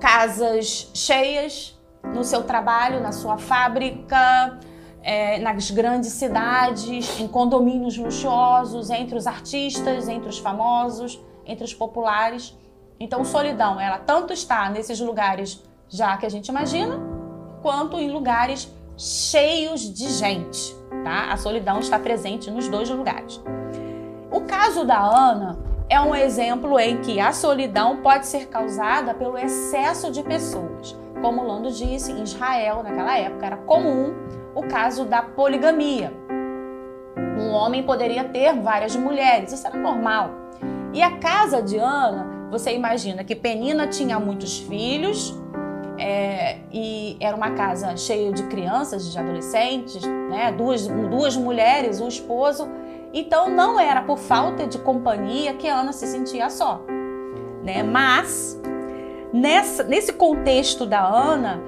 casas 0.00 0.90
cheias, 0.94 1.78
no 2.02 2.24
seu 2.24 2.42
trabalho, 2.42 3.00
na 3.00 3.12
sua 3.12 3.38
fábrica, 3.38 4.58
é, 5.02 5.38
nas 5.38 5.70
grandes 5.70 6.12
cidades, 6.12 7.20
em 7.20 7.28
condomínios 7.28 7.96
luxuosos, 7.96 8.90
entre 8.90 9.16
os 9.16 9.26
artistas, 9.26 10.08
entre 10.08 10.28
os 10.28 10.38
famosos, 10.38 11.20
entre 11.46 11.64
os 11.64 11.74
populares. 11.74 12.56
Então, 12.98 13.24
solidão, 13.24 13.80
ela 13.80 13.98
tanto 13.98 14.32
está 14.32 14.68
nesses 14.70 15.00
lugares 15.00 15.62
já 15.88 16.16
que 16.16 16.24
a 16.24 16.28
gente 16.28 16.48
imagina, 16.48 16.98
quanto 17.60 17.98
em 17.98 18.10
lugares 18.10 18.72
cheios 18.96 19.92
de 19.92 20.08
gente, 20.10 20.74
tá? 21.02 21.32
A 21.32 21.36
solidão 21.36 21.80
está 21.80 21.98
presente 21.98 22.50
nos 22.50 22.68
dois 22.68 22.88
lugares. 22.90 23.40
O 24.30 24.40
caso 24.42 24.84
da 24.84 24.98
Ana 24.98 25.58
é 25.88 26.00
um 26.00 26.14
exemplo 26.14 26.78
em 26.78 27.02
que 27.02 27.20
a 27.20 27.32
solidão 27.32 27.98
pode 27.98 28.26
ser 28.26 28.46
causada 28.48 29.12
pelo 29.12 29.36
excesso 29.36 30.10
de 30.10 30.22
pessoas. 30.22 30.96
Como 31.20 31.46
Lando 31.46 31.70
disse, 31.70 32.10
em 32.10 32.22
Israel, 32.22 32.82
naquela 32.82 33.16
época, 33.18 33.46
era 33.46 33.56
comum 33.58 34.14
o 34.54 34.62
caso 34.62 35.04
da 35.04 35.22
poligamia. 35.22 36.12
Um 37.38 37.50
homem 37.50 37.82
poderia 37.82 38.24
ter 38.24 38.54
várias 38.54 38.96
mulheres, 38.96 39.52
isso 39.52 39.66
era 39.66 39.76
normal. 39.76 40.30
E 40.92 41.02
a 41.02 41.18
casa 41.18 41.62
de 41.62 41.76
Ana, 41.76 42.48
você 42.50 42.74
imagina 42.74 43.24
que 43.24 43.34
Penina 43.34 43.86
tinha 43.86 44.18
muitos 44.18 44.60
filhos, 44.60 45.38
é, 46.02 46.58
e 46.72 47.16
era 47.20 47.36
uma 47.36 47.52
casa 47.52 47.96
cheia 47.96 48.32
de 48.32 48.42
crianças, 48.44 49.12
de 49.12 49.16
adolescentes, 49.16 50.02
né? 50.02 50.50
duas, 50.50 50.88
duas 50.88 51.36
mulheres, 51.36 52.00
um 52.00 52.08
esposo. 52.08 52.68
Então 53.12 53.48
não 53.48 53.78
era 53.78 54.02
por 54.02 54.18
falta 54.18 54.66
de 54.66 54.78
companhia 54.78 55.54
que 55.54 55.68
Ana 55.68 55.92
se 55.92 56.06
sentia 56.08 56.50
só. 56.50 56.82
Né? 57.62 57.84
Mas 57.84 58.60
nessa, 59.32 59.84
nesse 59.84 60.12
contexto 60.12 60.84
da 60.84 61.04
Ana, 61.04 61.62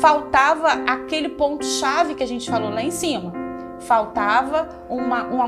faltava 0.00 0.68
aquele 0.86 1.28
ponto-chave 1.28 2.16
que 2.16 2.24
a 2.24 2.28
gente 2.28 2.50
falou 2.50 2.70
lá 2.70 2.82
em 2.82 2.90
cima. 2.90 3.32
Faltava 3.80 4.68
uma, 4.88 5.22
uma, 5.24 5.44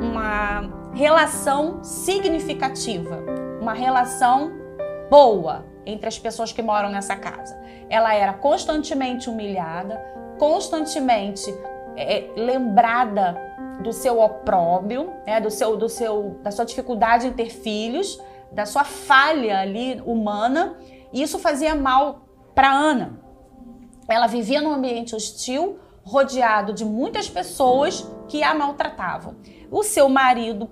uma 0.00 0.70
relação 0.94 1.84
significativa, 1.84 3.18
uma 3.60 3.74
relação 3.74 4.52
boa, 5.10 5.66
entre 5.84 6.08
as 6.08 6.18
pessoas 6.18 6.50
que 6.50 6.62
moram 6.62 6.88
nessa 6.88 7.14
casa. 7.16 7.63
Ela 7.88 8.14
era 8.14 8.32
constantemente 8.32 9.28
humilhada, 9.28 9.96
constantemente 10.38 11.52
é, 11.96 12.30
lembrada 12.36 13.40
do 13.80 13.92
seu 13.92 14.20
opróbio, 14.20 15.12
né, 15.26 15.40
do 15.40 15.50
seu, 15.50 15.76
do 15.76 15.88
seu, 15.88 16.38
da 16.42 16.50
sua 16.50 16.64
dificuldade 16.64 17.26
em 17.26 17.32
ter 17.32 17.50
filhos, 17.50 18.20
da 18.52 18.66
sua 18.66 18.84
falha 18.84 19.58
ali 19.60 20.00
humana. 20.04 20.76
E 21.12 21.22
isso 21.22 21.38
fazia 21.38 21.74
mal 21.74 22.26
para 22.54 22.72
Ana. 22.72 23.20
Ela 24.08 24.26
vivia 24.26 24.60
num 24.60 24.72
ambiente 24.72 25.14
hostil, 25.14 25.78
rodeado 26.04 26.72
de 26.72 26.84
muitas 26.84 27.28
pessoas 27.28 28.06
que 28.28 28.42
a 28.42 28.54
maltratavam. 28.54 29.36
O 29.70 29.82
seu 29.82 30.08
marido 30.08 30.68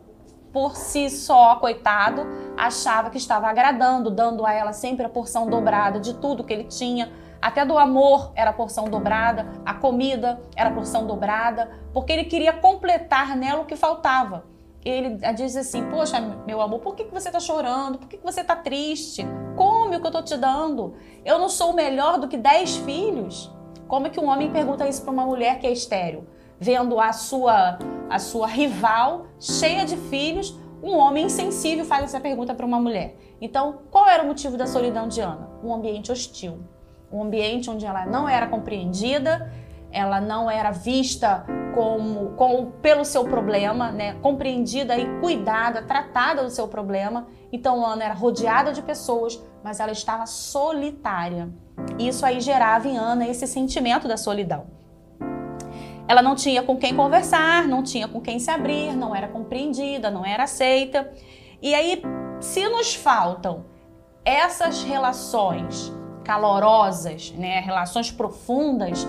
por 0.53 0.77
si 0.77 1.09
só, 1.09 1.57
coitado, 1.57 2.27
achava 2.57 3.11
que 3.11 3.17
estava 3.17 3.49
agradando, 3.49 4.11
dando 4.11 4.45
a 4.45 4.53
ela 4.53 4.73
sempre 4.73 5.07
a 5.07 5.09
porção 5.09 5.49
dobrada 5.49 5.99
de 5.99 6.15
tudo 6.15 6.45
que 6.45 6.53
ele 6.53 6.65
tinha. 6.65 7.11
Até 7.41 7.65
do 7.65 7.77
amor 7.79 8.31
era 8.37 8.53
porção 8.53 8.85
dobrada, 8.85 9.49
a 9.65 9.75
comida 9.75 10.41
era 10.55 10.71
porção 10.71 11.07
dobrada, 11.07 11.71
porque 11.93 12.13
ele 12.13 12.25
queria 12.25 12.53
completar 12.53 13.37
nela 13.37 13.63
o 13.63 13.65
que 13.65 13.75
faltava. 13.75 14.45
Ele 14.85 15.17
diz 15.35 15.57
assim: 15.57 15.89
Poxa, 15.91 16.21
meu 16.47 16.61
amor, 16.61 16.81
por 16.81 16.95
que 16.95 17.05
você 17.05 17.29
está 17.29 17.41
chorando? 17.41 17.99
Por 17.99 18.09
que 18.09 18.19
você 18.23 18.43
está 18.43 18.55
triste? 18.55 19.25
Come 19.57 19.97
o 19.97 20.01
que 20.01 20.07
eu 20.07 20.11
estou 20.11 20.23
te 20.23 20.37
dando. 20.37 20.95
Eu 21.25 21.39
não 21.39 21.49
sou 21.49 21.73
melhor 21.73 22.19
do 22.19 22.29
que 22.29 22.37
dez 22.37 22.77
filhos. 22.77 23.51
Como 23.89 24.07
é 24.07 24.11
que 24.11 24.21
um 24.21 24.29
homem 24.29 24.51
pergunta 24.51 24.87
isso 24.89 25.03
para 25.03 25.13
uma 25.13 25.25
mulher 25.25 25.59
que 25.59 25.67
é 25.67 25.73
estéreo? 25.73 26.27
vendo 26.63 27.01
a 27.01 27.13
sua, 27.13 27.77
a 28.13 28.19
sua 28.19 28.47
rival 28.47 29.27
cheia 29.41 29.87
de 29.87 29.97
filhos, 29.97 30.55
um 30.83 30.95
homem 30.99 31.25
insensível 31.25 31.83
faz 31.85 32.05
essa 32.05 32.21
pergunta 32.21 32.55
para 32.55 32.67
uma 32.67 32.79
mulher. 32.79 33.17
Então, 33.41 33.79
qual 33.91 34.07
era 34.07 34.23
o 34.23 34.27
motivo 34.27 34.57
da 34.57 34.67
solidão 34.67 35.09
de 35.09 35.23
Ana? 35.23 35.49
Um 35.65 35.73
ambiente 35.73 36.13
hostil. 36.13 36.59
Um 37.11 37.23
ambiente 37.23 37.71
onde 37.71 37.87
ela 37.87 38.05
não 38.05 38.29
era 38.29 38.47
compreendida, 38.47 39.51
ela 39.91 40.21
não 40.21 40.51
era 40.51 40.71
vista 40.71 41.47
como, 41.75 42.33
como 42.37 42.73
pelo 42.83 43.05
seu 43.05 43.25
problema, 43.25 43.91
né? 43.91 44.15
compreendida 44.21 44.97
e 44.99 45.21
cuidada, 45.21 45.81
tratada 45.81 46.43
do 46.43 46.51
seu 46.51 46.69
problema. 46.69 47.27
Então, 47.51 47.85
Ana 47.85 48.05
era 48.05 48.15
rodeada 48.15 48.73
de 48.73 48.83
pessoas, 48.83 49.43
mas 49.65 49.81
ela 49.81 49.93
estava 49.93 50.27
solitária. 50.27 51.49
Isso 51.99 52.27
aí 52.27 52.41
gerava 52.41 52.87
em 52.89 52.99
Ana 52.99 53.27
esse 53.27 53.47
sentimento 53.47 54.07
da 54.07 54.19
solidão. 54.19 54.82
Ela 56.13 56.21
não 56.21 56.35
tinha 56.35 56.63
com 56.63 56.77
quem 56.77 56.95
conversar, 56.95 57.67
não 57.67 57.83
tinha 57.83 58.07
com 58.07 58.21
quem 58.21 58.39
se 58.39 58.51
abrir, 58.51 58.95
não 58.95 59.17
era 59.17 59.29
compreendida, 59.29 60.11
não 60.11 60.27
era 60.27 60.43
aceita. 60.43 61.11
E 61.63 61.75
aí, 61.75 62.03
se 62.39 62.69
nos 62.69 62.95
faltam 62.95 63.65
essas 64.23 64.83
relações 64.83 65.91
calorosas, 66.23 67.31
né, 67.31 67.61
relações 67.61 68.11
profundas, 68.11 69.09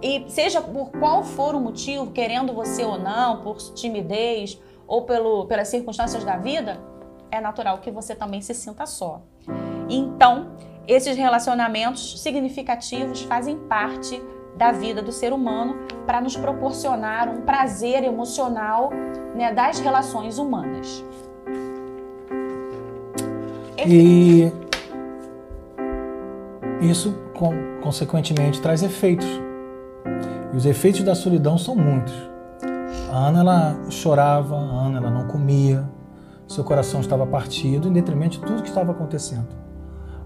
e 0.00 0.24
seja 0.30 0.62
por 0.62 0.90
qual 0.92 1.22
for 1.22 1.54
o 1.54 1.60
motivo, 1.60 2.10
querendo 2.10 2.54
você 2.54 2.86
ou 2.86 2.98
não, 2.98 3.42
por 3.42 3.58
timidez 3.74 4.58
ou 4.86 5.02
pelo, 5.02 5.44
pelas 5.44 5.68
circunstâncias 5.68 6.24
da 6.24 6.38
vida, 6.38 6.80
é 7.30 7.38
natural 7.38 7.80
que 7.80 7.90
você 7.90 8.14
também 8.14 8.40
se 8.40 8.54
sinta 8.54 8.86
só. 8.86 9.20
Então, 9.90 10.52
esses 10.88 11.18
relacionamentos 11.18 12.18
significativos 12.22 13.20
fazem 13.20 13.58
parte 13.58 14.22
da 14.56 14.72
vida 14.72 15.02
do 15.02 15.12
ser 15.12 15.32
humano 15.32 15.76
para 16.06 16.20
nos 16.20 16.36
proporcionar 16.36 17.28
um 17.28 17.42
prazer 17.42 18.04
emocional 18.04 18.90
né, 19.34 19.52
das 19.52 19.78
relações 19.78 20.38
humanas. 20.38 21.04
E 23.86 24.52
isso, 26.80 27.14
consequentemente, 27.82 28.60
traz 28.60 28.82
efeitos. 28.82 29.26
E 30.52 30.56
os 30.56 30.66
efeitos 30.66 31.02
da 31.02 31.14
solidão 31.14 31.56
são 31.56 31.74
muitos. 31.74 32.14
A 33.10 33.28
Ana 33.28 33.40
ela 33.40 33.90
chorava, 33.90 34.56
a 34.56 34.86
Ana 34.86 34.98
ela 34.98 35.10
não 35.10 35.26
comia, 35.26 35.88
seu 36.46 36.64
coração 36.64 37.00
estava 37.00 37.26
partido 37.26 37.88
em 37.88 37.92
detrimento 37.92 38.40
de 38.40 38.46
tudo 38.46 38.62
que 38.62 38.68
estava 38.68 38.92
acontecendo. 38.92 39.48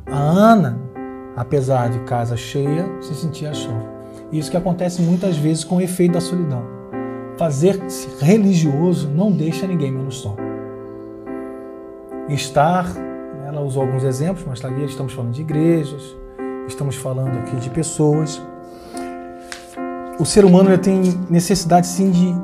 A 0.06 0.16
Ana, 0.16 0.78
apesar 1.36 1.90
de 1.90 2.00
casa 2.00 2.36
cheia, 2.36 2.86
se 3.02 3.14
sentia 3.14 3.52
chão. 3.52 3.93
Isso 4.34 4.50
que 4.50 4.56
acontece 4.56 5.00
muitas 5.00 5.36
vezes 5.36 5.62
com 5.62 5.76
o 5.76 5.80
efeito 5.80 6.14
da 6.14 6.20
solidão. 6.20 6.64
Fazer-se 7.38 8.08
religioso 8.20 9.08
não 9.08 9.30
deixa 9.30 9.64
ninguém 9.64 9.92
menos 9.92 10.16
só. 10.16 10.34
Estar, 12.28 12.84
ela 13.46 13.60
usou 13.60 13.82
alguns 13.82 14.02
exemplos, 14.02 14.44
mas 14.44 14.64
ali 14.64 14.84
estamos 14.86 15.12
falando 15.12 15.34
de 15.34 15.42
igrejas, 15.42 16.02
estamos 16.66 16.96
falando 16.96 17.38
aqui 17.38 17.54
de 17.58 17.70
pessoas. 17.70 18.42
O 20.18 20.24
ser 20.24 20.44
humano 20.44 20.76
tem 20.78 21.00
necessidade 21.30 21.86
sim 21.86 22.10
de, 22.10 22.34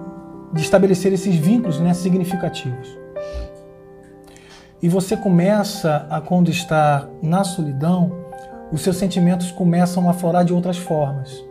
de 0.52 0.62
estabelecer 0.62 1.12
esses 1.12 1.34
vínculos 1.34 1.80
né, 1.80 1.92
significativos. 1.92 2.96
E 4.80 4.88
você 4.88 5.16
começa 5.16 6.06
a, 6.08 6.20
quando 6.20 6.52
está 6.52 7.08
na 7.20 7.42
solidão, 7.42 8.12
os 8.70 8.80
seus 8.80 8.96
sentimentos 8.96 9.50
começam 9.50 10.06
a 10.06 10.12
aflorar 10.12 10.44
de 10.44 10.52
outras 10.52 10.78
formas 10.78 11.49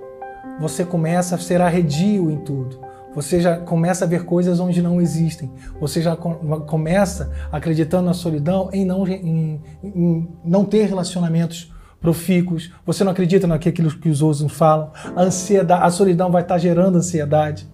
você 0.59 0.83
começa 0.83 1.35
a 1.35 1.37
ser 1.37 1.61
arredio 1.61 2.29
em 2.29 2.37
tudo. 2.37 2.79
Você 3.15 3.41
já 3.41 3.57
começa 3.57 4.05
a 4.05 4.07
ver 4.07 4.23
coisas 4.23 4.59
onde 4.59 4.81
não 4.81 5.01
existem. 5.01 5.51
Você 5.79 6.01
já 6.01 6.15
começa 6.15 7.31
acreditando 7.51 8.05
na 8.05 8.13
solidão 8.13 8.69
em 8.71 8.85
não, 8.85 9.07
em, 9.07 9.61
em 9.83 10.29
não 10.45 10.63
ter 10.63 10.85
relacionamentos 10.85 11.73
profícuos. 11.99 12.71
Você 12.85 13.03
não 13.03 13.11
acredita 13.11 13.47
naquilo 13.47 13.89
que 13.91 14.09
os 14.09 14.21
outros 14.21 14.51
falam. 14.51 14.91
A 15.15 15.23
ansiedade, 15.23 15.83
a 15.83 15.89
solidão 15.89 16.31
vai 16.31 16.43
estar 16.43 16.57
gerando 16.57 16.97
ansiedade. 16.97 17.67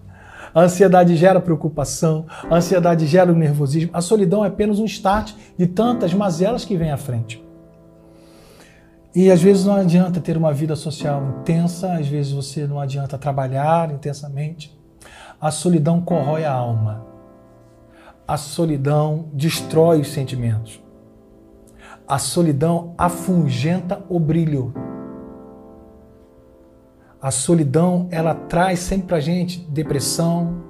A 0.54 0.62
ansiedade 0.62 1.14
gera 1.16 1.38
preocupação, 1.38 2.24
a 2.48 2.56
ansiedade 2.56 3.06
gera 3.06 3.30
o 3.30 3.36
nervosismo. 3.36 3.90
A 3.92 4.00
solidão 4.00 4.42
é 4.42 4.48
apenas 4.48 4.78
um 4.78 4.86
start 4.86 5.32
de 5.58 5.66
tantas 5.66 6.14
mazelas 6.14 6.64
que 6.64 6.78
vem 6.78 6.90
à 6.90 6.96
frente. 6.96 7.45
E 9.16 9.30
às 9.30 9.42
vezes 9.42 9.64
não 9.64 9.74
adianta 9.76 10.20
ter 10.20 10.36
uma 10.36 10.52
vida 10.52 10.76
social 10.76 11.24
intensa, 11.40 11.94
às 11.94 12.06
vezes 12.06 12.32
você 12.32 12.66
não 12.66 12.78
adianta 12.78 13.16
trabalhar 13.16 13.90
intensamente. 13.90 14.78
A 15.40 15.50
solidão 15.50 16.02
corrói 16.02 16.44
a 16.44 16.52
alma. 16.52 17.02
A 18.28 18.36
solidão 18.36 19.30
destrói 19.32 20.02
os 20.02 20.08
sentimentos. 20.08 20.82
A 22.06 22.18
solidão 22.18 22.92
afungenta 22.98 24.04
o 24.10 24.20
brilho. 24.20 24.74
A 27.18 27.30
solidão, 27.30 28.08
ela 28.10 28.34
traz 28.34 28.80
sempre 28.80 29.06
pra 29.06 29.18
gente 29.18 29.60
depressão, 29.70 30.62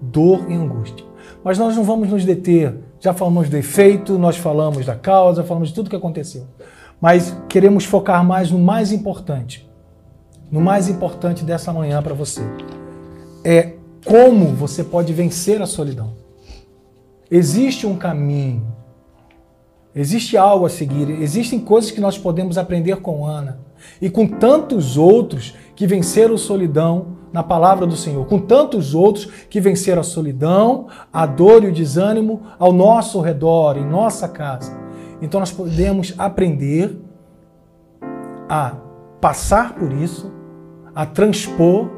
dor 0.00 0.48
e 0.48 0.54
angústia. 0.54 1.04
Mas 1.42 1.58
nós 1.58 1.74
não 1.74 1.82
vamos 1.82 2.08
nos 2.08 2.24
deter. 2.24 2.72
Já 3.00 3.12
falamos 3.12 3.50
do 3.50 3.56
efeito, 3.56 4.16
nós 4.16 4.36
falamos 4.36 4.86
da 4.86 4.94
causa, 4.94 5.42
falamos 5.42 5.70
de 5.70 5.74
tudo 5.74 5.90
que 5.90 5.96
aconteceu 5.96 6.46
mas 7.00 7.36
queremos 7.48 7.84
focar 7.84 8.24
mais 8.24 8.50
no 8.50 8.58
mais 8.58 8.92
importante. 8.92 9.68
No 10.50 10.60
mais 10.60 10.88
importante 10.88 11.44
dessa 11.44 11.72
manhã 11.72 12.02
para 12.02 12.14
você. 12.14 12.42
É 13.44 13.74
como 14.04 14.46
você 14.46 14.84
pode 14.84 15.12
vencer 15.12 15.62
a 15.62 15.66
solidão. 15.66 16.14
Existe 17.30 17.86
um 17.86 17.96
caminho. 17.96 18.66
Existe 19.94 20.36
algo 20.36 20.66
a 20.66 20.70
seguir. 20.70 21.08
Existem 21.22 21.58
coisas 21.58 21.90
que 21.90 22.00
nós 22.00 22.18
podemos 22.18 22.58
aprender 22.58 22.96
com 22.96 23.24
Ana 23.24 23.60
e 24.00 24.10
com 24.10 24.26
tantos 24.26 24.96
outros 24.96 25.54
que 25.74 25.86
venceram 25.86 26.34
a 26.34 26.38
solidão 26.38 27.18
na 27.32 27.42
palavra 27.42 27.86
do 27.86 27.96
Senhor, 27.96 28.26
com 28.26 28.38
tantos 28.38 28.94
outros 28.94 29.26
que 29.48 29.60
venceram 29.60 30.00
a 30.00 30.04
solidão, 30.04 30.88
a 31.12 31.24
dor 31.24 31.62
e 31.64 31.68
o 31.68 31.72
desânimo 31.72 32.42
ao 32.58 32.72
nosso 32.72 33.20
redor, 33.20 33.76
em 33.76 33.84
nossa 33.84 34.28
casa. 34.28 34.89
Então 35.22 35.40
nós 35.40 35.52
podemos 35.52 36.14
aprender 36.18 36.98
a 38.48 38.76
passar 39.20 39.74
por 39.74 39.92
isso, 39.92 40.32
a 40.94 41.04
transpor 41.06 41.88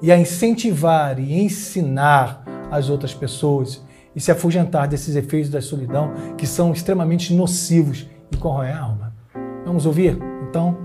e 0.00 0.12
a 0.12 0.18
incentivar 0.18 1.18
e 1.18 1.40
ensinar 1.40 2.44
as 2.70 2.88
outras 2.88 3.12
pessoas 3.12 3.84
e 4.14 4.20
se 4.20 4.30
afugentar 4.30 4.88
desses 4.88 5.16
efeitos 5.16 5.50
da 5.50 5.60
solidão 5.60 6.12
que 6.36 6.46
são 6.46 6.72
extremamente 6.72 7.34
nocivos 7.34 8.06
e 8.32 8.36
corroem 8.36 8.70
a 8.70 8.80
alma. 8.80 9.14
Vamos 9.64 9.84
ouvir, 9.84 10.18
então, 10.48 10.76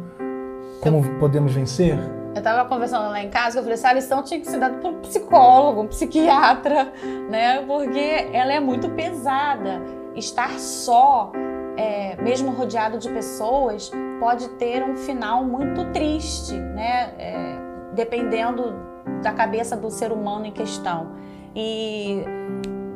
como 0.82 0.98
eu, 0.98 1.20
podemos 1.20 1.54
vencer? 1.54 1.98
Eu 2.34 2.40
estava 2.40 2.68
conversando 2.68 3.10
lá 3.10 3.24
em 3.24 3.30
casa, 3.30 3.60
eu 3.60 3.64
falei, 3.64 3.76
essa 3.76 3.94
lição 3.94 4.24
tinha 4.24 4.40
que 4.40 4.48
ser 4.48 4.60
dada 4.60 4.78
por 4.78 4.92
um 4.92 5.00
psicólogo, 5.00 5.82
um 5.82 5.88
psiquiatra, 5.88 6.92
né? 7.30 7.64
Porque 7.66 8.28
ela 8.34 8.52
é 8.52 8.60
muito 8.60 8.90
pesada. 8.90 9.82
Estar 10.16 10.60
só, 10.60 11.32
é, 11.78 12.22
mesmo 12.22 12.52
rodeado 12.52 12.98
de 12.98 13.10
pessoas, 13.10 13.92
pode 14.20 14.48
ter 14.52 14.84
um 14.84 14.96
final 14.96 15.44
muito 15.44 15.86
triste, 15.92 16.54
né? 16.54 17.14
É, 17.18 17.56
dependendo 17.94 18.74
da 19.22 19.32
cabeça 19.32 19.76
do 19.76 19.90
ser 19.90 20.12
humano 20.12 20.46
em 20.46 20.52
questão. 20.52 21.12
E 21.56 22.24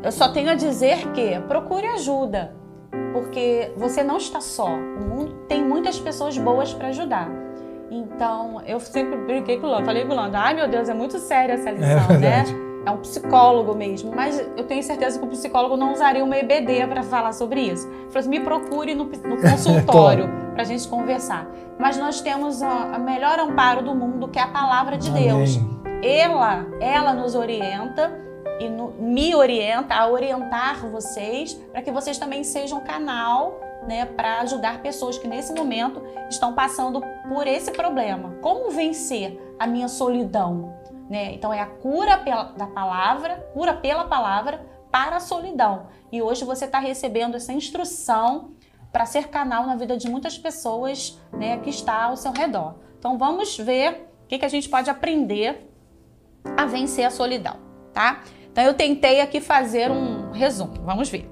eu 0.03 0.11
só 0.11 0.29
tenho 0.29 0.49
a 0.49 0.55
dizer 0.55 1.11
que 1.11 1.39
procure 1.41 1.85
ajuda, 1.87 2.55
porque 3.13 3.71
você 3.75 4.03
não 4.03 4.17
está 4.17 4.41
só. 4.41 4.67
O 4.67 5.01
mundo 5.01 5.33
tem 5.47 5.63
muitas 5.63 5.99
pessoas 5.99 6.37
boas 6.37 6.73
para 6.73 6.87
ajudar. 6.89 7.29
Então, 7.89 8.61
eu 8.65 8.79
sempre 8.79 9.15
brinquei 9.17 9.59
com 9.59 9.67
o 9.67 9.69
Lando, 9.69 9.85
falei 9.85 10.05
com 10.05 10.11
o 10.11 10.15
Lando, 10.15 10.35
ai 10.35 10.53
meu 10.53 10.67
Deus, 10.67 10.89
é 10.89 10.93
muito 10.93 11.17
séria 11.19 11.53
essa 11.53 11.71
lição, 11.71 12.15
é 12.15 12.17
né? 12.17 12.66
É 12.87 12.91
um 12.91 12.99
psicólogo 12.99 13.75
mesmo, 13.75 14.15
mas 14.15 14.39
eu 14.55 14.63
tenho 14.63 14.81
certeza 14.81 15.19
que 15.19 15.25
o 15.25 15.27
psicólogo 15.27 15.75
não 15.75 15.91
usaria 15.91 16.23
uma 16.23 16.37
EBD 16.37 16.87
para 16.87 17.03
falar 17.03 17.33
sobre 17.33 17.59
isso. 17.59 17.85
Ele 17.85 18.05
falou 18.05 18.19
assim, 18.19 18.29
me 18.29 18.39
procure 18.39 18.95
no, 18.95 19.03
no 19.03 19.35
consultório 19.43 20.29
para 20.53 20.61
a 20.61 20.65
gente 20.65 20.87
conversar. 20.87 21.45
Mas 21.77 21.97
nós 21.97 22.21
temos 22.21 22.61
o 22.61 22.99
melhor 22.99 23.39
amparo 23.39 23.83
do 23.83 23.93
mundo, 23.93 24.29
que 24.29 24.39
é 24.39 24.41
a 24.41 24.47
palavra 24.47 24.97
de 24.97 25.09
Amém. 25.09 25.27
Deus. 25.27 25.59
Ela, 26.01 26.65
ela 26.79 27.13
nos 27.13 27.35
orienta 27.35 28.09
e 28.57 28.69
no, 28.69 28.93
me 28.97 29.35
orienta 29.35 29.93
a 29.93 30.07
orientar 30.07 30.89
vocês 30.89 31.55
para 31.73 31.81
que 31.81 31.91
vocês 31.91 32.17
também 32.17 32.41
sejam 32.45 32.79
canal 32.79 33.59
né, 33.85 34.05
para 34.05 34.39
ajudar 34.39 34.81
pessoas 34.81 35.17
que 35.17 35.27
nesse 35.27 35.53
momento 35.53 36.01
estão 36.29 36.53
passando 36.53 37.01
por 37.27 37.47
esse 37.47 37.69
problema. 37.71 38.35
Como 38.41 38.71
vencer 38.71 39.37
a 39.59 39.67
minha 39.67 39.89
solidão? 39.89 40.76
Né? 41.09 41.33
Então 41.33 41.53
é 41.53 41.61
a 41.61 41.65
cura 41.65 42.17
pela, 42.17 42.43
da 42.43 42.67
palavra, 42.67 43.35
cura 43.53 43.73
pela 43.73 44.05
palavra 44.05 44.65
para 44.91 45.17
a 45.17 45.19
solidão. 45.19 45.87
E 46.11 46.21
hoje 46.21 46.43
você 46.43 46.65
está 46.65 46.79
recebendo 46.79 47.35
essa 47.35 47.53
instrução 47.53 48.51
para 48.91 49.05
ser 49.05 49.27
canal 49.27 49.65
na 49.65 49.75
vida 49.75 49.97
de 49.97 50.09
muitas 50.09 50.37
pessoas 50.37 51.19
né, 51.31 51.57
que 51.59 51.69
está 51.69 52.03
ao 52.05 52.17
seu 52.17 52.31
redor. 52.31 52.75
Então 52.97 53.17
vamos 53.17 53.57
ver 53.57 54.09
o 54.23 54.27
que, 54.27 54.39
que 54.39 54.45
a 54.45 54.49
gente 54.49 54.67
pode 54.67 54.89
aprender 54.89 55.71
a 56.57 56.65
vencer 56.65 57.05
a 57.05 57.11
solidão, 57.11 57.57
tá? 57.93 58.23
Então 58.51 58.63
eu 58.63 58.73
tentei 58.73 59.21
aqui 59.21 59.39
fazer 59.39 59.91
um 59.91 60.31
resumo. 60.31 60.73
Vamos 60.83 61.09
ver. 61.09 61.29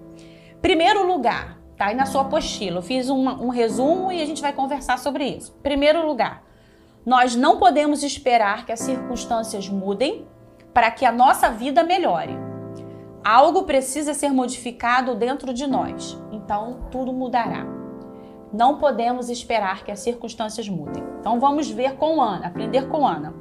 Primeiro 0.62 1.06
lugar, 1.08 1.58
tá 1.76 1.88
aí 1.88 1.96
na 1.96 2.06
sua 2.06 2.22
apostila. 2.22 2.78
Eu 2.78 2.82
fiz 2.82 3.10
um 3.10 3.50
resumo 3.50 4.12
e 4.12 4.22
a 4.22 4.26
gente 4.26 4.42
vai 4.42 4.54
conversar 4.54 5.00
sobre 5.00 5.26
isso. 5.26 5.54
Primeiro 5.64 6.06
lugar, 6.06 6.44
nós 7.06 7.36
não 7.36 7.58
podemos 7.60 8.02
esperar 8.02 8.66
que 8.66 8.72
as 8.72 8.80
circunstâncias 8.80 9.70
mudem 9.70 10.28
para 10.74 10.90
que 10.90 11.06
a 11.06 11.12
nossa 11.12 11.50
vida 11.50 11.84
melhore. 11.84 12.36
Algo 13.24 13.64
precisa 13.64 14.14
ser 14.14 14.30
modificado 14.30 15.16
dentro 15.16 15.54
de 15.54 15.68
nós. 15.68 16.20
Então 16.32 16.88
tudo 16.92 17.14
mudará. 17.14 17.66
Não 18.52 18.78
podemos 18.78 19.30
esperar 19.30 19.84
que 19.84 19.92
as 19.92 20.00
circunstâncias 20.00 20.68
mudem. 20.68 21.04
Então 21.20 21.40
vamos 21.40 21.70
ver 21.70 21.96
com 21.96 22.22
Ana, 22.22 22.48
aprender 22.48 22.88
com 22.88 23.06
Ana. 23.06 23.34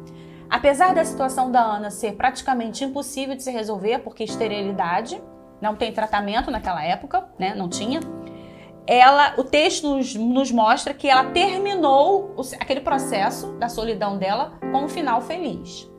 Apesar 0.50 0.94
da 0.94 1.04
situação 1.04 1.50
da 1.50 1.60
Ana 1.60 1.90
ser 1.90 2.16
praticamente 2.16 2.84
impossível 2.84 3.34
de 3.34 3.42
se 3.42 3.50
resolver, 3.50 4.00
porque 4.00 4.24
esterilidade 4.24 5.22
não 5.60 5.74
tem 5.74 5.92
tratamento 5.92 6.50
naquela 6.50 6.84
época, 6.84 7.28
né? 7.38 7.54
Não 7.54 7.68
tinha. 7.68 8.00
Ela, 8.86 9.34
o 9.38 9.44
texto 9.44 9.88
nos, 9.88 10.14
nos 10.14 10.50
mostra 10.50 10.92
que 10.92 11.08
ela 11.08 11.30
terminou 11.30 12.34
o, 12.36 12.42
aquele 12.60 12.80
processo 12.80 13.52
da 13.52 13.68
solidão 13.68 14.18
dela 14.18 14.58
com 14.72 14.84
um 14.84 14.88
final 14.88 15.22
feliz. 15.22 15.90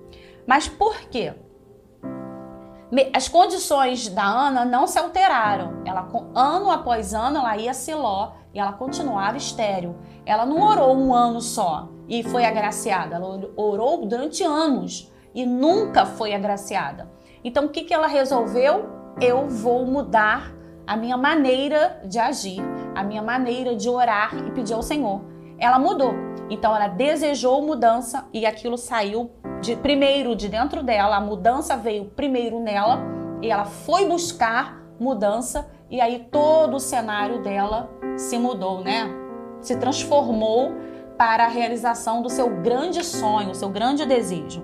Mas 0.46 0.68
por 0.68 0.96
quê? 1.10 1.34
As 3.14 3.28
condições 3.28 4.08
da 4.08 4.24
Ana 4.24 4.64
não 4.64 4.86
se 4.86 5.00
alteraram. 5.00 5.82
Ela, 5.86 6.08
ano 6.36 6.70
após 6.70 7.14
ano, 7.14 7.40
ela 7.40 7.58
ia 7.58 7.72
a 7.72 7.74
Siló 7.74 8.34
e 8.54 8.60
ela 8.60 8.74
continuava 8.74 9.38
estéril. 9.38 9.96
Ela 10.26 10.46
não 10.46 10.62
orou 10.62 10.96
um 10.96 11.14
ano 11.14 11.42
só 11.42 11.90
e 12.08 12.24
foi 12.24 12.46
agraciada. 12.46 13.16
Ela 13.16 13.52
orou 13.58 14.06
durante 14.06 14.44
anos 14.44 15.12
e 15.34 15.46
nunca 15.46 16.06
foi 16.06 16.34
agraciada. 16.34 17.12
Então, 17.44 17.66
o 17.66 17.70
que, 17.70 17.84
que 17.84 17.94
ela 17.94 18.08
resolveu? 18.08 18.86
Eu 19.20 19.48
vou 19.50 19.86
mudar 19.86 20.55
a 20.88 20.96
minha 20.96 21.18
maneira 21.18 22.02
de 22.06 22.20
agir, 22.20 22.62
a 22.94 23.04
minha 23.04 23.22
maneira 23.22 23.76
de 23.76 23.90
orar 23.90 24.36
e 24.48 24.52
pedir 24.52 24.74
ao 24.74 24.84
Senhor. 24.84 25.22
Ela 25.58 25.80
mudou. 25.80 26.14
Então, 26.50 26.76
ela 26.76 26.88
desejou 26.88 27.62
mudança 27.62 28.28
e 28.34 28.46
aquilo 28.46 28.78
saiu 28.78 29.32
de 29.62 29.76
primeiro 29.76 30.36
de 30.36 30.48
dentro 30.48 30.84
dela. 30.84 31.16
A 31.18 31.22
mudança 31.22 31.76
veio 31.76 32.06
primeiro 32.06 32.60
nela 32.60 33.02
e 33.42 33.50
ela 33.50 33.66
foi 33.66 34.08
buscar 34.08 34.82
mudança 35.00 35.68
e 35.90 36.00
aí 36.00 36.28
todo 36.32 36.76
o 36.76 36.80
cenário 36.80 37.42
dela 37.42 37.90
se 38.18 38.38
mudou, 38.38 38.82
né? 38.82 39.10
Se 39.62 39.76
transformou 39.78 40.74
para 41.18 41.46
a 41.46 41.48
realização 41.48 42.22
do 42.22 42.30
seu 42.30 42.50
grande 42.62 43.04
sonho, 43.04 43.56
seu 43.56 43.70
grande 43.70 44.06
desejo. 44.06 44.64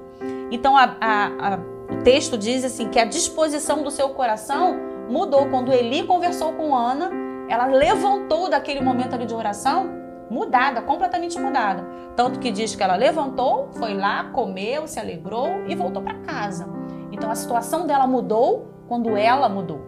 Então, 0.51 0.75
a, 0.75 0.95
a, 0.99 1.25
a, 1.25 1.59
o 1.93 2.03
texto 2.03 2.37
diz 2.37 2.63
assim 2.63 2.89
que 2.89 2.99
a 2.99 3.05
disposição 3.05 3.83
do 3.83 3.89
seu 3.89 4.09
coração 4.09 4.90
mudou 5.11 5.47
quando 5.49 5.71
Eli 5.71 6.03
conversou 6.03 6.53
com 6.53 6.75
Ana. 6.75 7.11
Ela 7.49 7.65
levantou 7.65 8.49
daquele 8.49 8.81
momento 8.81 9.13
ali 9.13 9.25
de 9.25 9.33
oração 9.33 9.89
mudada, 10.29 10.81
completamente 10.81 11.37
mudada. 11.37 11.85
Tanto 12.15 12.39
que 12.39 12.49
diz 12.51 12.73
que 12.73 12.81
ela 12.81 12.95
levantou, 12.95 13.69
foi 13.73 13.93
lá, 13.93 14.25
comeu, 14.31 14.87
se 14.87 14.99
alegrou 14.99 15.65
e 15.67 15.75
voltou 15.75 16.01
para 16.01 16.15
casa. 16.19 16.67
Então 17.11 17.29
a 17.29 17.35
situação 17.35 17.85
dela 17.85 18.07
mudou 18.07 18.67
quando 18.87 19.17
ela 19.17 19.49
mudou. 19.49 19.81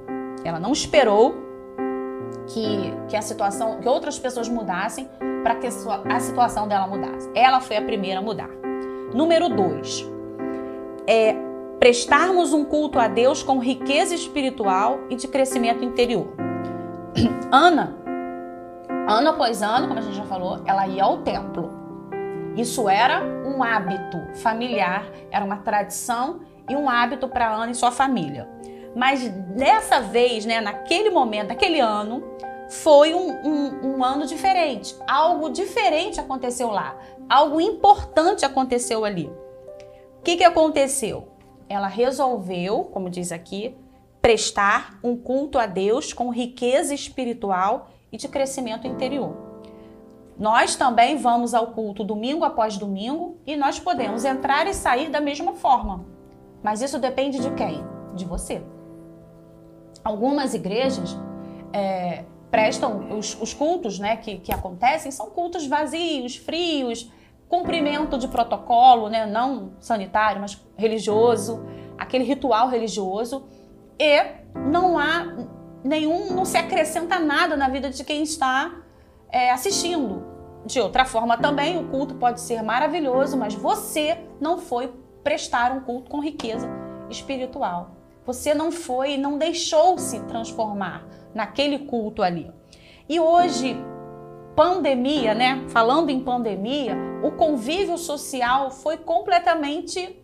Ela 0.43 0.59
não 0.59 0.73
esperou 0.73 1.35
que, 2.47 2.93
que 3.07 3.15
a 3.15 3.21
situação, 3.21 3.79
que 3.79 3.87
outras 3.87 4.19
pessoas 4.19 4.49
mudassem 4.49 5.07
para 5.43 5.55
que 5.55 5.67
a 5.67 6.19
situação 6.19 6.67
dela 6.67 6.87
mudasse. 6.87 7.29
Ela 7.33 7.61
foi 7.61 7.77
a 7.77 7.81
primeira 7.81 8.19
a 8.19 8.21
mudar. 8.21 8.49
Número 9.13 9.47
dois, 9.47 10.05
é 11.07 11.35
prestarmos 11.83 12.53
um 12.53 12.63
culto 12.63 12.97
a 12.97 13.09
Deus 13.09 13.43
com 13.43 13.59
riqueza 13.59 14.15
espiritual 14.15 15.01
e 15.09 15.17
de 15.17 15.27
crescimento 15.27 15.83
interior. 15.83 16.33
Ana, 17.51 17.97
ano 19.05 19.31
após 19.31 19.61
ano, 19.61 19.89
como 19.89 19.99
a 19.99 20.01
gente 20.01 20.15
já 20.15 20.23
falou, 20.23 20.61
ela 20.65 20.87
ia 20.87 21.03
ao 21.03 21.23
templo. 21.23 21.69
Isso 22.55 22.87
era 22.87 23.21
um 23.21 23.61
hábito 23.61 24.17
familiar, 24.35 25.05
era 25.29 25.43
uma 25.43 25.57
tradição 25.57 26.39
e 26.69 26.73
um 26.73 26.89
hábito 26.89 27.27
para 27.27 27.53
Ana 27.53 27.73
e 27.73 27.75
sua 27.75 27.91
família. 27.91 28.47
Mas 28.95 29.27
dessa 29.27 29.99
vez, 29.99 30.45
né, 30.45 30.61
naquele 30.61 31.09
momento, 31.09 31.49
naquele 31.49 31.81
ano, 31.81 32.23
foi 32.69 33.13
um, 33.13 33.29
um, 33.45 33.97
um, 33.97 34.03
ano 34.05 34.25
diferente. 34.25 34.95
Algo 35.05 35.49
diferente 35.49 36.17
aconteceu 36.17 36.69
lá. 36.69 36.95
Algo 37.27 37.59
importante 37.59 38.45
aconteceu 38.45 39.03
ali. 39.03 39.29
O 40.19 40.23
que, 40.23 40.37
que 40.37 40.45
aconteceu? 40.45 41.32
Ela 41.73 41.87
resolveu, 41.87 42.83
como 42.85 43.09
diz 43.09 43.31
aqui, 43.31 43.75
prestar 44.21 44.99
um 45.03 45.17
culto 45.17 45.57
a 45.57 45.65
Deus 45.65 46.13
com 46.13 46.29
riqueza 46.29 46.93
espiritual 46.93 47.89
e 48.11 48.17
de 48.17 48.27
crescimento 48.27 48.85
interior. 48.85 49.35
Nós 50.37 50.75
também 50.75 51.17
vamos 51.17 51.53
ao 51.53 51.67
culto 51.67 52.03
domingo 52.03 52.45
após 52.45 52.77
domingo 52.77 53.37
e 53.45 53.55
nós 53.55 53.79
podemos 53.79 54.23
entrar 54.23 54.67
e 54.67 54.73
sair 54.73 55.09
da 55.09 55.19
mesma 55.19 55.53
forma. 55.53 56.05
Mas 56.61 56.81
isso 56.81 56.99
depende 56.99 57.39
de 57.39 57.51
quem? 57.51 57.83
De 58.13 58.23
você. 58.23 58.61
Algumas 60.03 60.53
igrejas 60.53 61.17
é, 61.71 62.23
prestam 62.51 63.17
os, 63.17 63.35
os 63.41 63.51
cultos 63.53 63.97
né, 63.97 64.15
que, 64.17 64.37
que 64.37 64.53
acontecem 64.53 65.11
são 65.11 65.31
cultos 65.31 65.65
vazios, 65.65 66.35
frios, 66.35 67.11
cumprimento 67.47 68.17
de 68.17 68.27
protocolo, 68.27 69.09
né, 69.09 69.25
não 69.25 69.73
sanitário, 69.79 70.41
mas 70.41 70.59
religioso, 70.75 71.63
aquele 71.97 72.23
ritual 72.23 72.67
religioso, 72.67 73.45
e 73.99 74.25
não 74.55 74.97
há 74.97 75.47
nenhum, 75.83 76.33
não 76.33 76.45
se 76.45 76.57
acrescenta 76.57 77.19
nada 77.19 77.55
na 77.55 77.69
vida 77.69 77.89
de 77.89 78.03
quem 78.03 78.23
está 78.23 78.71
é, 79.29 79.51
assistindo. 79.51 80.25
De 80.65 80.79
outra 80.79 81.05
forma, 81.05 81.37
também 81.37 81.77
o 81.77 81.89
culto 81.89 82.15
pode 82.15 82.39
ser 82.39 82.61
maravilhoso, 82.61 83.37
mas 83.37 83.53
você 83.53 84.17
não 84.39 84.57
foi 84.57 84.93
prestar 85.23 85.71
um 85.71 85.81
culto 85.81 86.09
com 86.09 86.21
riqueza 86.21 86.69
espiritual. 87.09 87.91
Você 88.25 88.53
não 88.53 88.71
foi, 88.71 89.17
não 89.17 89.37
deixou 89.37 89.97
se 89.97 90.21
transformar 90.21 91.05
naquele 91.35 91.79
culto 91.79 92.23
ali. 92.23 92.49
E 93.09 93.19
hoje, 93.19 93.75
pandemia, 94.55 95.33
né? 95.33 95.63
Falando 95.69 96.09
em 96.09 96.19
pandemia, 96.19 96.95
o 97.23 97.31
convívio 97.31 97.97
social 97.97 98.71
foi 98.71 98.97
completamente 98.97 100.23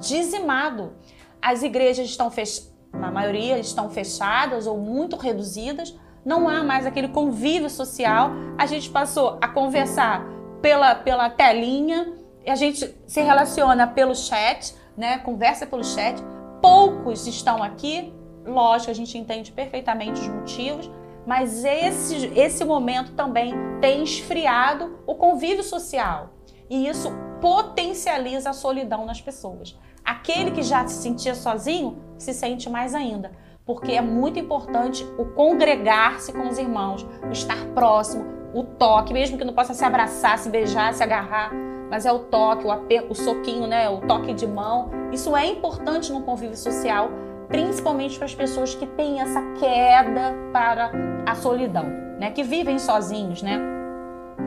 dizimado. 0.00 0.92
As 1.40 1.62
igrejas 1.62 2.06
estão 2.08 2.30
fechadas 2.30 2.78
na 2.92 3.10
maioria 3.10 3.58
estão 3.58 3.88
fechadas 3.90 4.66
ou 4.66 4.78
muito 4.78 5.16
reduzidas, 5.16 5.94
não 6.24 6.48
há 6.48 6.62
mais 6.62 6.86
aquele 6.86 7.08
convívio 7.08 7.70
social. 7.70 8.30
A 8.56 8.66
gente 8.66 8.90
passou 8.90 9.38
a 9.40 9.48
conversar 9.48 10.24
pela, 10.60 10.94
pela 10.94 11.30
telinha, 11.30 12.14
a 12.46 12.54
gente 12.54 12.94
se 13.06 13.20
relaciona 13.20 13.86
pelo 13.86 14.14
chat, 14.14 14.74
né? 14.96 15.18
Conversa 15.18 15.66
pelo 15.66 15.84
chat. 15.84 16.18
Poucos 16.60 17.26
estão 17.26 17.62
aqui, 17.62 18.12
lógico, 18.44 18.90
a 18.90 18.94
gente 18.94 19.16
entende 19.16 19.52
perfeitamente 19.52 20.20
os 20.20 20.28
motivos, 20.28 20.90
mas 21.28 21.62
esse, 21.62 22.32
esse 22.34 22.64
momento 22.64 23.12
também 23.12 23.52
tem 23.82 24.02
esfriado 24.02 24.98
o 25.06 25.14
convívio 25.14 25.62
social. 25.62 26.30
E 26.70 26.88
isso 26.88 27.12
potencializa 27.38 28.48
a 28.48 28.54
solidão 28.54 29.04
nas 29.04 29.20
pessoas. 29.20 29.78
Aquele 30.02 30.52
que 30.52 30.62
já 30.62 30.86
se 30.86 31.02
sentia 31.02 31.34
sozinho 31.34 31.98
se 32.16 32.32
sente 32.32 32.70
mais 32.70 32.94
ainda, 32.94 33.30
porque 33.66 33.92
é 33.92 34.00
muito 34.00 34.38
importante 34.38 35.04
o 35.18 35.26
congregar-se 35.26 36.32
com 36.32 36.48
os 36.48 36.56
irmãos, 36.56 37.06
o 37.22 37.30
estar 37.30 37.62
próximo, 37.74 38.24
o 38.54 38.64
toque, 38.64 39.12
mesmo 39.12 39.36
que 39.36 39.44
não 39.44 39.52
possa 39.52 39.74
se 39.74 39.84
abraçar, 39.84 40.38
se 40.38 40.48
beijar, 40.48 40.94
se 40.94 41.02
agarrar, 41.02 41.52
mas 41.90 42.06
é 42.06 42.12
o 42.12 42.20
toque, 42.20 42.66
o 42.66 42.70
aperto, 42.70 43.12
o 43.12 43.14
soquinho, 43.14 43.66
né, 43.66 43.86
o 43.90 44.00
toque 44.00 44.32
de 44.32 44.46
mão. 44.46 44.88
Isso 45.12 45.36
é 45.36 45.46
importante 45.46 46.10
no 46.10 46.22
convívio 46.22 46.56
social, 46.56 47.10
principalmente 47.48 48.16
para 48.16 48.26
as 48.26 48.34
pessoas 48.34 48.74
que 48.74 48.86
têm 48.86 49.20
essa 49.20 49.40
queda 49.58 50.34
para 50.52 50.90
a 51.26 51.34
solidão, 51.34 51.84
né, 52.18 52.30
que 52.30 52.42
vivem 52.42 52.78
sozinhos, 52.78 53.42
né? 53.42 53.58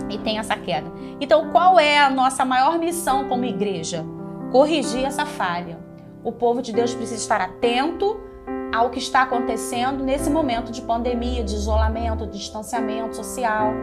E 0.10 0.18
tem 0.18 0.38
essa 0.38 0.56
queda. 0.56 0.90
Então, 1.20 1.50
qual 1.52 1.80
é 1.80 2.00
a 2.00 2.10
nossa 2.10 2.46
maior 2.46 2.78
missão 2.80 3.28
como 3.28 3.44
igreja? 3.44 4.06
Corrigir 4.52 5.04
essa 5.06 5.26
falha. 5.26 5.80
O 6.24 6.32
povo 6.32 6.62
de 6.62 6.72
Deus 6.72 6.94
precisa 6.94 7.20
estar 7.20 7.42
atento 7.42 8.20
ao 8.74 8.90
que 8.90 9.00
está 9.00 9.24
acontecendo 9.24 10.04
nesse 10.04 10.30
momento 10.30 10.72
de 10.72 10.82
pandemia, 10.82 11.44
de 11.44 11.56
isolamento, 11.56 12.26
de 12.26 12.38
distanciamento 12.38 13.16
social. 13.16 13.74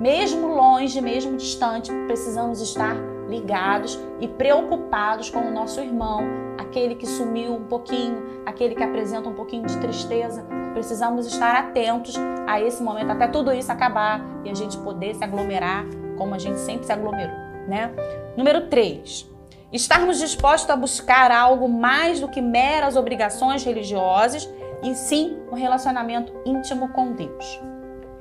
Mesmo 0.00 0.48
longe, 0.48 1.00
mesmo 1.00 1.36
distante, 1.36 1.92
precisamos 2.06 2.60
estar 2.60 2.96
ligados 3.28 3.98
e 4.20 4.26
preocupados 4.26 5.30
com 5.30 5.40
o 5.40 5.50
nosso 5.50 5.80
irmão, 5.80 6.22
aquele 6.58 6.94
que 6.94 7.06
sumiu 7.06 7.54
um 7.54 7.64
pouquinho, 7.64 8.42
aquele 8.46 8.74
que 8.74 8.82
apresenta 8.82 9.28
um 9.28 9.34
pouquinho 9.34 9.66
de 9.66 9.76
tristeza. 9.78 10.44
Precisamos 10.72 11.26
estar 11.26 11.54
atentos 11.54 12.14
a 12.46 12.60
esse 12.60 12.82
momento, 12.82 13.10
até 13.10 13.28
tudo 13.28 13.52
isso 13.52 13.70
acabar 13.70 14.20
e 14.44 14.50
a 14.50 14.54
gente 14.54 14.76
poder 14.78 15.14
se 15.14 15.22
aglomerar 15.22 15.84
como 16.16 16.34
a 16.34 16.38
gente 16.38 16.58
sempre 16.60 16.86
se 16.86 16.92
aglomerou, 16.92 17.36
né? 17.68 17.92
Número 18.36 18.68
3. 18.68 19.30
Estarmos 19.72 20.18
dispostos 20.18 20.70
a 20.70 20.76
buscar 20.76 21.30
algo 21.30 21.68
mais 21.68 22.20
do 22.20 22.28
que 22.28 22.40
meras 22.40 22.96
obrigações 22.96 23.64
religiosas 23.64 24.48
e 24.82 24.94
sim 24.94 25.38
um 25.50 25.54
relacionamento 25.54 26.32
íntimo 26.44 26.88
com 26.90 27.12
Deus. 27.12 27.60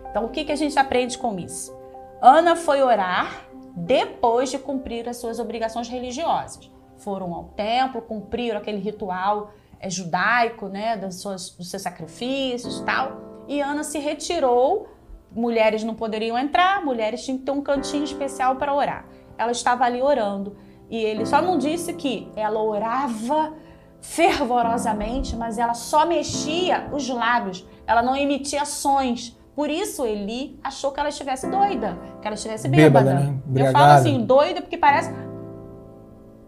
Então, 0.09 0.25
o 0.25 0.29
que, 0.29 0.45
que 0.45 0.51
a 0.51 0.55
gente 0.55 0.77
aprende 0.77 1.17
com 1.17 1.37
isso? 1.37 1.75
Ana 2.21 2.55
foi 2.55 2.81
orar 2.81 3.47
depois 3.75 4.51
de 4.51 4.59
cumprir 4.59 5.07
as 5.09 5.17
suas 5.17 5.39
obrigações 5.39 5.87
religiosas. 5.87 6.71
Foram 7.03 7.33
ao 7.33 7.45
templo, 7.45 8.01
cumpriram 8.01 8.57
aquele 8.57 8.79
ritual 8.79 9.51
é, 9.79 9.89
judaico, 9.89 10.67
né, 10.67 10.95
das 10.95 11.15
suas, 11.15 11.49
dos 11.51 11.69
seus 11.69 11.81
sacrifícios 11.81 12.79
e 12.79 12.83
tal. 12.85 13.43
E 13.47 13.59
Ana 13.61 13.83
se 13.83 13.99
retirou. 13.99 14.87
Mulheres 15.33 15.83
não 15.83 15.95
poderiam 15.95 16.37
entrar, 16.37 16.83
mulheres 16.83 17.23
tinham 17.23 17.37
que 17.37 17.45
ter 17.45 17.51
um 17.51 17.61
cantinho 17.61 18.03
especial 18.03 18.57
para 18.57 18.73
orar. 18.73 19.05
Ela 19.37 19.51
estava 19.51 19.85
ali 19.85 20.01
orando. 20.01 20.57
E 20.89 20.97
ele 20.97 21.25
só 21.25 21.41
não 21.41 21.57
disse 21.57 21.93
que 21.93 22.29
ela 22.35 22.61
orava 22.61 23.53
fervorosamente, 24.01 25.35
mas 25.35 25.57
ela 25.57 25.73
só 25.73 26.05
mexia 26.05 26.89
os 26.91 27.07
lábios, 27.07 27.65
ela 27.87 28.01
não 28.01 28.15
emitia 28.15 28.65
sons. 28.65 29.37
Por 29.55 29.69
isso 29.69 30.05
Eli 30.05 30.59
achou 30.63 30.91
que 30.91 30.99
ela 30.99 31.09
estivesse 31.09 31.49
doida, 31.49 31.97
que 32.21 32.27
ela 32.27 32.35
estivesse 32.35 32.67
bêbada. 32.67 33.13
bêbada 33.13 33.31
né? 33.31 33.67
Eu 33.67 33.71
falo 33.71 33.91
assim, 33.93 34.25
doida 34.25 34.61
porque 34.61 34.77
parece 34.77 35.13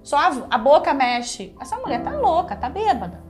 só 0.03 0.17
a, 0.17 0.47
a 0.51 0.57
boca 0.57 0.93
mexe. 0.93 1.55
Essa 1.59 1.77
mulher 1.77 2.03
tá 2.03 2.11
louca, 2.11 2.55
tá 2.55 2.69
bêbada. 2.69 3.23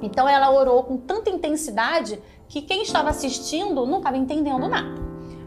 Então 0.00 0.28
ela 0.28 0.50
orou 0.50 0.84
com 0.84 0.96
tanta 0.96 1.28
intensidade 1.28 2.22
que 2.48 2.62
quem 2.62 2.82
estava 2.82 3.10
assistindo 3.10 3.84
não 3.86 3.98
estava 3.98 4.16
entendendo 4.16 4.66
nada. 4.68 5.00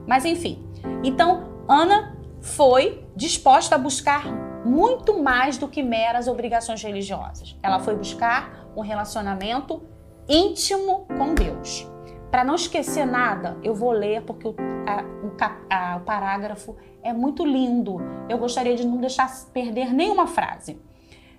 Mas 0.06 0.26
enfim, 0.26 0.64
então 1.04 1.64
Ana 1.68 2.18
foi 2.42 3.08
disposta 3.16 3.76
a 3.76 3.78
buscar 3.78 4.28
muito 4.66 5.22
mais 5.22 5.58
do 5.58 5.68
que 5.68 5.82
meras 5.82 6.28
obrigações 6.28 6.84
religiosas. 6.84 7.58
Ela 7.64 7.80
foi 7.80 7.96
buscar 7.96 8.68
um 8.76 8.82
relacionamento 8.82 9.82
íntimo 10.28 11.06
com 11.18 11.34
Deus. 11.34 11.88
Para 12.34 12.44
não 12.44 12.56
esquecer 12.56 13.06
nada, 13.06 13.60
eu 13.62 13.76
vou 13.76 13.92
ler 13.92 14.24
porque 14.24 14.48
o, 14.48 14.56
a, 14.88 15.04
o, 15.04 15.32
a, 15.70 15.98
o 15.98 16.00
parágrafo 16.00 16.76
é 17.04 17.14
muito 17.14 17.46
lindo. 17.46 18.02
Eu 18.28 18.40
gostaria 18.40 18.76
de 18.76 18.84
não 18.84 18.98
deixar 18.98 19.32
perder 19.54 19.94
nenhuma 19.94 20.26
frase. 20.26 20.82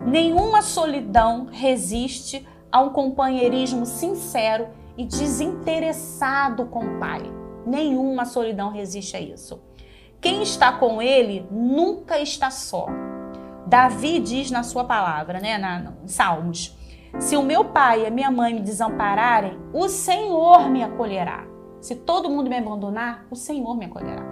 Nenhuma 0.00 0.62
solidão 0.62 1.48
resiste 1.50 2.46
a 2.70 2.80
um 2.80 2.90
companheirismo 2.90 3.84
sincero 3.84 4.68
e 4.96 5.04
desinteressado 5.04 6.66
com 6.66 6.84
o 6.84 7.00
Pai. 7.00 7.24
Nenhuma 7.66 8.24
solidão 8.24 8.70
resiste 8.70 9.16
a 9.16 9.20
isso. 9.20 9.60
Quem 10.20 10.44
está 10.44 10.70
com 10.70 11.02
Ele 11.02 11.44
nunca 11.50 12.20
está 12.20 12.52
só. 12.52 12.86
Davi 13.66 14.20
diz 14.20 14.48
na 14.48 14.62
sua 14.62 14.84
palavra, 14.84 15.40
né, 15.40 15.58
na, 15.58 15.92
em 16.04 16.06
Salmos: 16.06 16.78
Se 17.18 17.36
o 17.36 17.42
meu 17.42 17.64
pai 17.64 18.02
e 18.02 18.06
a 18.06 18.10
minha 18.10 18.30
mãe 18.30 18.54
me 18.54 18.60
desampararem, 18.60 19.58
o 19.72 19.88
Senhor 19.88 20.68
me 20.68 20.82
acolherá. 20.82 21.44
Se 21.80 21.94
todo 21.94 22.28
mundo 22.28 22.50
me 22.50 22.56
abandonar, 22.56 23.26
o 23.30 23.36
Senhor 23.36 23.76
me 23.76 23.86
acolherá. 23.86 24.22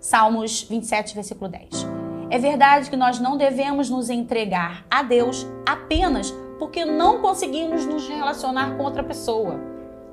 Salmos 0.00 0.62
27, 0.62 1.14
versículo 1.14 1.50
10. 1.50 1.86
É 2.30 2.38
verdade 2.38 2.90
que 2.90 2.96
nós 2.96 3.20
não 3.20 3.36
devemos 3.36 3.88
nos 3.90 4.10
entregar 4.10 4.84
a 4.90 5.02
Deus 5.02 5.46
apenas 5.66 6.30
porque 6.58 6.84
não 6.84 7.20
conseguimos 7.20 7.86
nos 7.86 8.08
relacionar 8.08 8.76
com 8.76 8.82
outra 8.82 9.02
pessoa. 9.02 9.60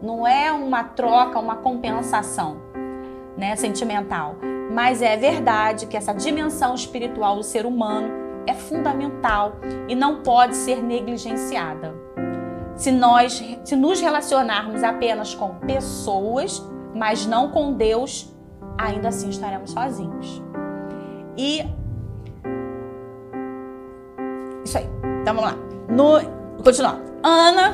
Não 0.01 0.27
é 0.27 0.51
uma 0.51 0.83
troca, 0.83 1.39
uma 1.39 1.55
compensação 1.55 2.57
né, 3.37 3.55
sentimental 3.55 4.35
mas 4.71 5.01
é 5.01 5.17
verdade 5.17 5.85
que 5.85 5.97
essa 5.97 6.13
dimensão 6.13 6.73
espiritual 6.73 7.35
do 7.35 7.43
ser 7.43 7.65
humano 7.65 8.09
é 8.47 8.53
fundamental 8.53 9.53
e 9.87 9.95
não 9.95 10.21
pode 10.21 10.55
ser 10.55 10.81
negligenciada. 10.83 11.93
Se 12.75 12.91
nós 12.91 13.43
se 13.63 13.75
nos 13.75 13.99
relacionarmos 13.99 14.83
apenas 14.83 15.35
com 15.35 15.55
pessoas, 15.55 16.65
mas 16.95 17.25
não 17.25 17.49
com 17.49 17.73
Deus, 17.73 18.33
ainda 18.77 19.09
assim 19.09 19.29
estaremos 19.29 19.71
sozinhos. 19.71 20.41
E 21.37 21.59
isso 24.63 24.77
aí. 24.77 24.89
Então 25.21 25.35
vamos 25.35 25.51
lá. 25.51 25.57
No 25.89 26.63
continuar. 26.63 26.99
Ana, 27.23 27.73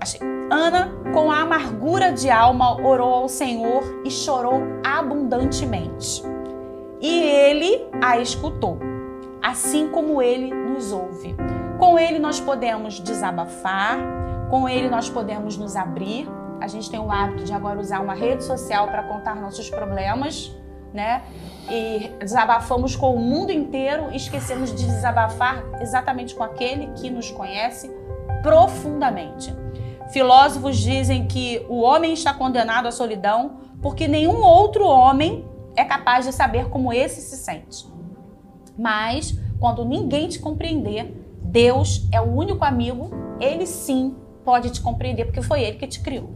achei. 0.00 0.20
Ana, 0.48 0.92
com 1.12 1.30
a 1.30 1.40
amargura 1.40 2.12
de 2.12 2.30
alma, 2.30 2.80
orou 2.80 3.12
ao 3.12 3.28
Senhor 3.28 3.82
e 4.04 4.10
chorou 4.10 4.62
abundantemente 4.84 6.22
e 7.00 7.22
ele 7.22 7.86
a 8.02 8.18
escutou, 8.18 8.78
assim 9.42 9.88
como 9.88 10.20
ele 10.20 10.52
nos 10.52 10.92
ouve. 10.92 11.34
Com 11.78 11.98
ele 11.98 12.18
nós 12.18 12.40
podemos 12.40 13.00
desabafar, 13.00 13.98
com 14.50 14.68
ele 14.68 14.88
nós 14.88 15.08
podemos 15.08 15.56
nos 15.56 15.76
abrir. 15.76 16.28
A 16.60 16.68
gente 16.68 16.90
tem 16.90 16.98
o 16.98 17.10
hábito 17.10 17.44
de 17.44 17.52
agora 17.52 17.78
usar 17.78 18.00
uma 18.00 18.14
rede 18.14 18.42
social 18.44 18.86
para 18.88 19.02
contar 19.02 19.36
nossos 19.36 19.68
problemas, 19.68 20.54
né? 20.92 21.22
E 21.70 22.10
desabafamos 22.18 22.96
com 22.96 23.14
o 23.14 23.20
mundo 23.20 23.52
inteiro 23.52 24.08
e 24.10 24.16
esquecemos 24.16 24.74
de 24.74 24.86
desabafar 24.86 25.62
exatamente 25.80 26.34
com 26.34 26.42
aquele 26.42 26.88
que 26.92 27.10
nos 27.10 27.30
conhece 27.30 27.90
profundamente. 28.42 29.54
Filósofos 30.12 30.78
dizem 30.78 31.26
que 31.26 31.64
o 31.68 31.80
homem 31.80 32.12
está 32.12 32.32
condenado 32.32 32.86
à 32.86 32.92
solidão 32.92 33.58
porque 33.82 34.08
nenhum 34.08 34.40
outro 34.42 34.86
homem 34.86 35.44
é 35.76 35.84
capaz 35.84 36.24
de 36.24 36.32
saber 36.32 36.68
como 36.70 36.92
esse 36.92 37.20
se 37.20 37.36
sente. 37.36 37.95
Mas, 38.76 39.38
quando 39.58 39.84
ninguém 39.84 40.28
te 40.28 40.38
compreender, 40.38 41.12
Deus 41.42 42.06
é 42.12 42.20
o 42.20 42.24
único 42.24 42.64
amigo, 42.64 43.10
ele 43.40 43.66
sim 43.66 44.14
pode 44.44 44.70
te 44.70 44.80
compreender, 44.80 45.24
porque 45.24 45.42
foi 45.42 45.62
ele 45.62 45.78
que 45.78 45.86
te 45.86 46.00
criou. 46.00 46.30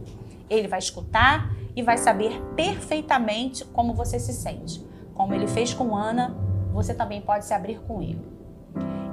Ele 0.49 0.67
vai 0.67 0.79
escutar 0.79 1.53
e 1.75 1.81
vai 1.81 1.97
saber 1.97 2.41
perfeitamente 2.55 3.63
como 3.65 3.93
você 3.93 4.19
se 4.19 4.33
sente. 4.33 4.83
Como 5.13 5.33
ele 5.33 5.47
fez 5.47 5.73
com 5.73 5.95
Ana, 5.95 6.35
você 6.73 6.93
também 6.93 7.21
pode 7.21 7.45
se 7.45 7.53
abrir 7.53 7.79
com 7.81 8.01
ele. 8.01 8.21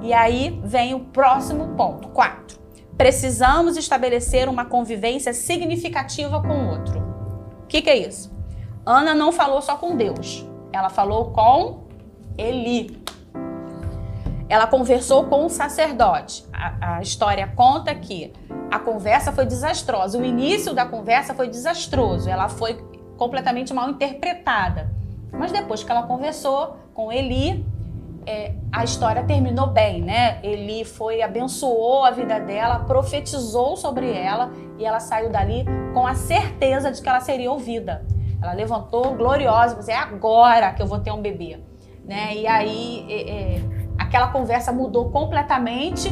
E 0.01 0.13
aí 0.13 0.59
vem 0.63 0.93
o 0.93 1.01
próximo 1.01 1.75
ponto, 1.75 2.07
4. 2.09 2.57
Precisamos 2.97 3.77
estabelecer 3.77 4.49
uma 4.49 4.65
convivência 4.65 5.33
significativa 5.33 6.41
com 6.41 6.53
o 6.53 6.69
outro. 6.71 6.99
O 7.63 7.67
que, 7.67 7.81
que 7.81 7.89
é 7.89 7.97
isso? 7.97 8.31
Ana 8.85 9.13
não 9.13 9.31
falou 9.31 9.61
só 9.61 9.75
com 9.75 9.95
Deus, 9.95 10.45
ela 10.73 10.89
falou 10.89 11.31
com 11.31 11.83
Eli. 12.37 13.01
Ela 14.49 14.65
conversou 14.65 15.25
com 15.25 15.45
o 15.45 15.49
sacerdote. 15.49 16.43
A, 16.51 16.95
a, 16.95 17.01
história 17.01 17.47
conta 17.55 17.93
que 17.93 18.33
a 18.71 18.79
conversa 18.79 19.31
foi 19.31 19.45
desastrosa. 19.45 20.17
O 20.17 20.25
início 20.25 20.73
da 20.73 20.85
conversa 20.85 21.35
foi 21.35 21.47
desastroso. 21.47 22.27
Ela 22.27 22.49
foi 22.49 22.83
completamente 23.15 23.71
mal 23.73 23.89
interpretada. 23.89 24.91
Mas 25.31 25.51
depois 25.51 25.83
que 25.83 25.91
ela 25.91 26.03
conversou 26.03 26.77
com 26.95 27.11
Eli, 27.11 27.63
é, 28.25 28.53
a 28.71 28.83
história 28.83 29.23
terminou 29.23 29.67
bem, 29.67 30.01
né? 30.01 30.39
Ele 30.41 30.83
foi, 30.83 31.21
abençoou 31.21 32.03
a 32.03 32.11
vida 32.11 32.39
dela, 32.39 32.79
profetizou 32.79 33.77
sobre 33.77 34.11
ela 34.11 34.51
e 34.79 34.85
ela 34.85 34.99
saiu 34.99 35.29
dali 35.29 35.63
com 35.93 36.07
a 36.07 36.15
certeza 36.15 36.91
de 36.91 37.01
que 37.01 37.07
ela 37.07 37.21
seria 37.21 37.51
ouvida. 37.51 38.03
Ela 38.41 38.53
levantou 38.53 39.15
gloriosa, 39.15 39.75
você 39.75 39.91
é 39.91 39.97
agora 39.97 40.73
que 40.73 40.81
eu 40.81 40.87
vou 40.87 40.99
ter 40.99 41.11
um 41.11 41.21
bebê, 41.21 41.59
né? 42.03 42.35
E 42.35 42.47
aí 42.47 43.05
é, 43.09 43.31
é, 43.31 43.78
aquela 44.09 44.27
conversa 44.27 44.71
mudou 44.71 45.09
completamente 45.09 46.11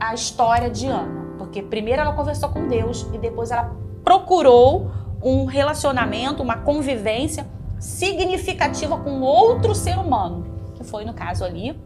a 0.00 0.12
história 0.12 0.68
de 0.68 0.86
Ana, 0.86 1.36
porque 1.38 1.62
primeiro 1.62 2.02
ela 2.02 2.14
conversou 2.14 2.48
com 2.48 2.66
Deus 2.66 3.06
e 3.12 3.18
depois 3.18 3.50
ela 3.50 3.76
procurou 4.02 4.90
um 5.22 5.44
relacionamento, 5.44 6.42
uma 6.42 6.56
convivência 6.56 7.46
significativa 7.78 8.96
com 8.98 9.20
outro 9.20 9.74
ser 9.74 9.98
humano 9.98 10.56
foi 10.86 11.04
no 11.04 11.12
caso 11.12 11.44
ali 11.44 11.78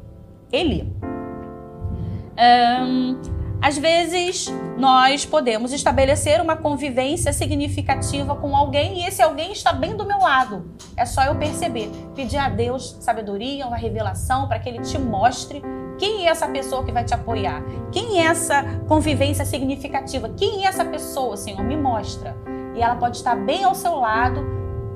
Eli. 0.52 0.92
Um, 2.36 3.20
às 3.62 3.76
vezes 3.76 4.46
nós 4.78 5.26
podemos 5.26 5.72
estabelecer 5.72 6.40
uma 6.40 6.56
convivência 6.56 7.32
significativa 7.32 8.34
com 8.34 8.56
alguém 8.56 9.00
e 9.00 9.06
esse 9.06 9.20
alguém 9.20 9.52
está 9.52 9.72
bem 9.72 9.96
do 9.96 10.06
meu 10.06 10.18
lado. 10.18 10.64
É 10.96 11.04
só 11.04 11.24
eu 11.24 11.34
perceber, 11.34 11.90
pedir 12.14 12.38
a 12.38 12.48
Deus 12.48 12.96
sabedoria, 13.00 13.66
uma 13.66 13.76
revelação 13.76 14.48
para 14.48 14.58
que 14.58 14.68
Ele 14.68 14.80
te 14.80 14.98
mostre 14.98 15.62
quem 15.98 16.26
é 16.26 16.30
essa 16.30 16.48
pessoa 16.48 16.82
que 16.82 16.90
vai 16.90 17.04
te 17.04 17.12
apoiar, 17.12 17.62
quem 17.92 18.22
é 18.22 18.26
essa 18.26 18.64
convivência 18.88 19.44
significativa, 19.44 20.30
quem 20.30 20.64
é 20.64 20.68
essa 20.68 20.84
pessoa, 20.84 21.36
Senhor, 21.36 21.62
me 21.62 21.76
mostra. 21.76 22.34
E 22.74 22.80
ela 22.80 22.94
pode 22.96 23.18
estar 23.18 23.36
bem 23.36 23.64
ao 23.64 23.74
seu 23.74 23.96
lado 23.96 24.42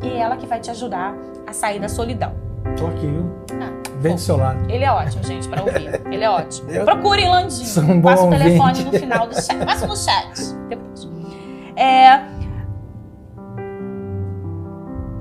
e 0.03 0.09
é 0.09 0.19
ela 0.19 0.39
que 0.39 0.47
vai 0.47 0.61
te 0.61 0.71
ajudar 0.71 1.15
a 1.47 1.53
sair 1.53 1.79
da 1.79 1.91
solidão. 1.91 2.33
Tô 2.79 2.87
aqui, 2.87 3.07
viu? 3.07 3.31
Ah, 3.61 3.94
Seu 4.19 4.37
lado. 4.37 4.71
Ele 4.71 4.85
é 4.85 4.93
ótimo, 4.93 5.23
gente, 5.25 5.49
para 5.49 5.63
ouvir. 5.63 6.01
Ele 6.11 6.25
é 6.25 6.31
ótimo. 6.31 6.71
Eu 6.71 6.85
Procurem 6.85 7.29
Landinho. 7.29 7.91
Um 7.91 8.03
Passa 8.03 8.25
o 8.25 8.31
telefone 8.31 8.85
no 8.85 8.93
final 8.93 9.27
do 9.27 9.35
chat. 9.35 9.65
Passa 9.65 9.87
no 9.87 9.97
chat 9.97 10.55
depois. 10.69 11.09
É... 11.77 12.21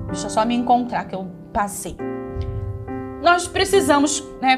Deixa 0.08 0.28
eu 0.28 0.30
só 0.30 0.46
me 0.46 0.56
encontrar 0.56 1.06
que 1.06 1.16
eu 1.16 1.28
passei. 1.52 1.98
Nós 3.22 3.48
precisamos 3.48 4.24
né, 4.42 4.58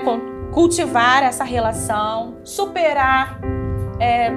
cultivar 0.52 1.24
essa 1.24 1.44
relação, 1.44 2.36
superar 2.44 3.40
é, 4.00 4.32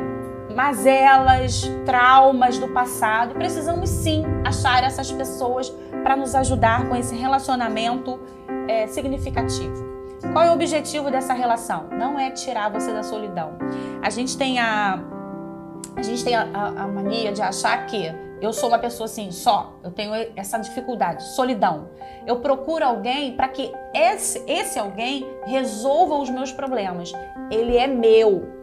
mazelas, 0.55 1.71
traumas 1.87 2.59
do 2.59 2.69
passado. 2.69 3.35
Precisamos 3.35 3.89
sim 3.89 4.25
achar 4.45 4.85
essas 4.85 5.11
pessoas 5.11 5.73
para 6.09 6.17
nos 6.17 6.35
ajudar 6.35 6.89
com 6.89 6.97
esse 6.97 7.15
relacionamento 7.15 8.19
é, 8.67 8.87
significativo. 8.87 9.75
Qual 10.33 10.43
é 10.43 10.51
o 10.51 10.55
objetivo 10.55 11.11
dessa 11.11 11.35
relação? 11.35 11.89
Não 11.91 12.19
é 12.19 12.31
tirar 12.31 12.71
você 12.71 12.91
da 12.95 13.03
solidão. 13.03 13.59
A 14.01 14.09
gente 14.09 14.35
tem 14.39 14.59
a, 14.59 15.05
a 15.95 16.03
gente 16.03 16.25
tem 16.25 16.35
a, 16.35 16.45
a, 16.45 16.85
a 16.85 16.89
mania 16.89 17.31
de 17.31 17.43
achar 17.43 17.85
que 17.85 18.11
eu 18.41 18.55
sou 18.55 18.71
uma 18.71 18.79
pessoa 18.79 19.05
assim, 19.05 19.31
só, 19.31 19.75
eu 19.85 19.91
tenho 19.91 20.15
essa 20.35 20.57
dificuldade, 20.57 21.23
solidão. 21.35 21.91
Eu 22.27 22.37
procuro 22.37 22.87
alguém 22.87 23.37
para 23.37 23.49
que 23.49 23.71
esse, 23.93 24.43
esse 24.47 24.79
alguém 24.79 25.27
resolva 25.45 26.15
os 26.15 26.31
meus 26.31 26.51
problemas. 26.51 27.13
Ele 27.51 27.77
é 27.77 27.87
meu. 27.87 28.58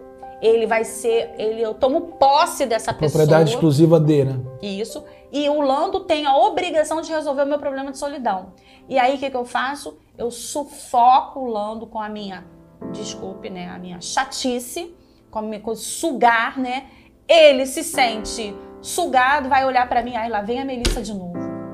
Ele 0.46 0.68
vai 0.68 0.84
ser, 0.84 1.34
ele 1.38 1.62
eu 1.62 1.74
tomo 1.74 2.02
posse 2.20 2.66
dessa 2.66 2.94
Propriedade 2.94 3.00
pessoa. 3.00 3.26
Propriedade 3.26 3.50
exclusiva 3.52 4.00
dele. 4.00 4.34
Né? 4.34 4.44
Isso. 4.62 5.04
E 5.32 5.50
o 5.50 5.60
Lando 5.62 6.02
tem 6.02 6.26
a 6.26 6.38
obrigação 6.38 7.02
de 7.02 7.12
resolver 7.12 7.44
o 7.44 7.48
meu 7.48 7.58
problema 7.58 7.92
de 7.92 7.98
solidão. 7.98 8.54
E 8.88 9.00
aí 9.00 9.16
o 9.16 9.18
que, 9.18 9.30
que 9.30 9.36
eu 9.36 9.46
faço? 9.46 9.98
Eu 10.18 10.30
sufoco 10.30 11.40
o 11.40 11.48
Lando 11.48 11.88
com 11.88 12.00
a 12.00 12.08
minha, 12.08 12.46
desculpe, 12.92 13.50
né, 13.50 13.70
a 13.70 13.80
minha 13.80 14.00
chatice, 14.00 14.96
com 15.32 15.40
a 15.40 15.42
minha 15.42 15.60
coisa, 15.60 15.82
sugar, 15.82 16.60
né? 16.60 16.86
Ele 17.28 17.66
se 17.66 17.84
sente 17.84 18.56
sugado, 18.82 19.50
vai 19.50 19.66
olhar 19.66 19.90
para 19.90 20.04
mim, 20.04 20.16
aí 20.16 20.30
lá 20.30 20.42
vem 20.42 20.62
a 20.62 20.66
Melissa 20.66 21.02
de 21.02 21.14
novo. 21.14 21.34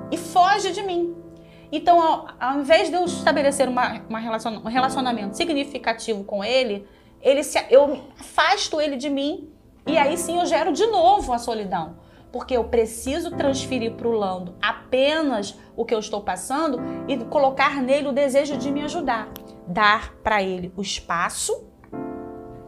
E 0.10 0.17
foge 0.17 0.71
de 0.71 0.81
mim. 0.81 1.13
Então, 1.71 2.01
ao, 2.01 2.27
ao 2.39 2.60
invés 2.60 2.89
de 2.89 2.95
eu 2.95 3.05
estabelecer 3.05 3.67
uma, 3.67 4.01
uma 4.10 4.19
relacion, 4.19 4.53
um 4.53 4.69
relacionamento 4.69 5.36
significativo 5.36 6.23
com 6.23 6.43
ele, 6.43 6.88
ele 7.21 7.43
se, 7.43 7.63
eu 7.69 8.03
afasto 8.19 8.79
ele 8.79 8.95
de 8.95 9.10
mim 9.10 9.49
e 9.86 9.97
aí 9.97 10.17
sim 10.17 10.39
eu 10.39 10.45
gero 10.45 10.71
de 10.71 10.86
novo 10.88 11.34
a 11.34 11.38
solidão 11.38 11.95
porque 12.31 12.55
eu 12.55 12.63
preciso 12.63 13.31
transferir 13.31 13.93
para 13.93 14.07
o 14.07 14.12
Lando 14.12 14.55
apenas 14.62 15.57
o 15.75 15.84
que 15.84 15.93
eu 15.93 15.99
estou 15.99 16.21
passando 16.21 16.79
e 17.07 17.17
colocar 17.25 17.81
nele 17.81 18.07
o 18.07 18.13
desejo 18.13 18.57
de 18.57 18.71
me 18.71 18.81
ajudar. 18.84 19.27
Dar 19.67 20.13
para 20.23 20.41
ele 20.41 20.71
o 20.75 20.81
espaço 20.81 21.67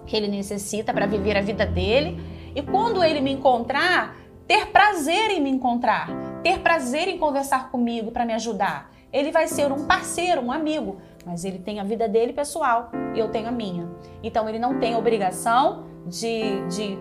que 0.06 0.18
ele 0.18 0.28
necessita 0.28 0.94
para 0.94 1.06
viver 1.06 1.38
a 1.38 1.42
vida 1.42 1.66
dele 1.66 2.20
e 2.54 2.62
quando 2.62 3.04
ele 3.04 3.22
me 3.22 3.32
encontrar, 3.32 4.18
ter 4.46 4.68
prazer 4.68 5.32
em 5.32 5.42
me 5.42 5.50
encontrar, 5.50 6.10
ter 6.44 6.60
prazer 6.60 7.08
em 7.08 7.18
conversar 7.18 7.72
comigo 7.72 8.12
para 8.12 8.26
me 8.26 8.34
ajudar. 8.34 8.92
Ele 9.14 9.32
vai 9.32 9.48
ser 9.48 9.72
um 9.72 9.86
parceiro, 9.86 10.42
um 10.42 10.52
amigo, 10.52 11.00
mas 11.26 11.46
ele 11.46 11.60
tem 11.60 11.80
a 11.80 11.84
vida 11.84 12.08
dele 12.08 12.34
pessoal 12.34 12.92
e 13.14 13.20
eu 13.20 13.30
tenho 13.30 13.48
a 13.48 13.52
minha. 13.52 13.90
Então 14.22 14.48
ele 14.48 14.60
não 14.60 14.80
tem 14.80 14.96
obrigação 14.96 15.86
de, 16.06 16.66
de 16.68 16.98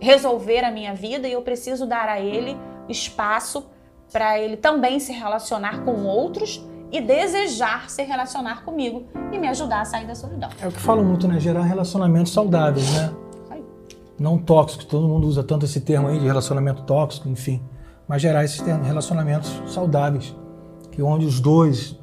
resolver 0.00 0.64
a 0.64 0.70
minha 0.70 0.94
vida 0.94 1.26
e 1.28 1.32
eu 1.32 1.42
preciso 1.42 1.86
dar 1.86 2.08
a 2.08 2.20
ele 2.20 2.56
espaço 2.88 3.66
para 4.12 4.38
ele 4.38 4.56
também 4.56 5.00
se 5.00 5.12
relacionar 5.12 5.84
com 5.84 6.04
outros 6.04 6.64
e 6.90 7.00
desejar 7.00 7.88
se 7.88 8.02
relacionar 8.02 8.64
comigo 8.64 9.04
e 9.32 9.38
me 9.38 9.48
ajudar 9.48 9.80
a 9.80 9.84
sair 9.84 10.06
da 10.06 10.14
solidão. 10.14 10.50
É 10.60 10.68
o 10.68 10.70
que 10.70 10.78
falo 10.78 11.02
muito, 11.02 11.26
né? 11.26 11.40
Gerar 11.40 11.62
relacionamentos 11.62 12.32
saudáveis, 12.32 12.92
né? 12.92 13.14
Não 14.18 14.38
tóxicos, 14.38 14.84
todo 14.84 15.08
mundo 15.08 15.26
usa 15.26 15.42
tanto 15.42 15.64
esse 15.64 15.80
termo 15.80 16.08
aí 16.08 16.18
de 16.18 16.26
relacionamento 16.26 16.82
tóxico, 16.82 17.28
enfim. 17.28 17.62
Mas 18.06 18.20
gerar 18.20 18.44
esses 18.44 18.60
relacionamentos 18.60 19.50
saudáveis, 19.66 20.36
que 20.90 21.02
onde 21.02 21.24
os 21.24 21.40
dois 21.40 21.98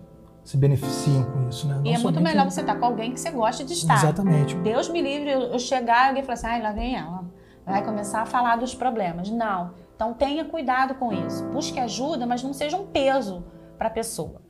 se 0.49 0.57
beneficiam 0.57 1.23
com 1.25 1.47
isso, 1.47 1.67
né? 1.67 1.75
Não 1.75 1.85
e 1.85 1.93
é 1.93 1.99
muito 1.99 2.19
melhor 2.19 2.49
você 2.49 2.61
estar 2.61 2.73
com 2.73 2.83
alguém 2.83 3.11
que 3.11 3.19
você 3.19 3.29
gosta 3.29 3.63
de 3.63 3.73
estar. 3.73 3.93
Exatamente. 3.93 4.55
Deus 4.55 4.89
me 4.89 4.99
livre 4.99 5.29
eu 5.29 5.59
chegar 5.59 6.05
e 6.05 6.07
alguém 6.07 6.23
falar 6.23 6.33
assim, 6.33 6.47
ai, 6.47 6.59
lá 6.59 6.71
vem 6.71 6.95
ela 6.95 7.23
vai 7.63 7.85
começar 7.85 8.23
a 8.23 8.25
falar 8.25 8.55
dos 8.55 8.73
problemas. 8.73 9.29
Não. 9.29 9.69
Então 9.95 10.11
tenha 10.11 10.43
cuidado 10.43 10.95
com 10.95 11.13
isso. 11.13 11.43
Busque 11.53 11.79
ajuda, 11.79 12.25
mas 12.25 12.41
não 12.41 12.51
seja 12.51 12.75
um 12.77 12.87
peso 12.87 13.43
para 13.77 13.89
a 13.89 13.91
pessoa. 13.91 14.41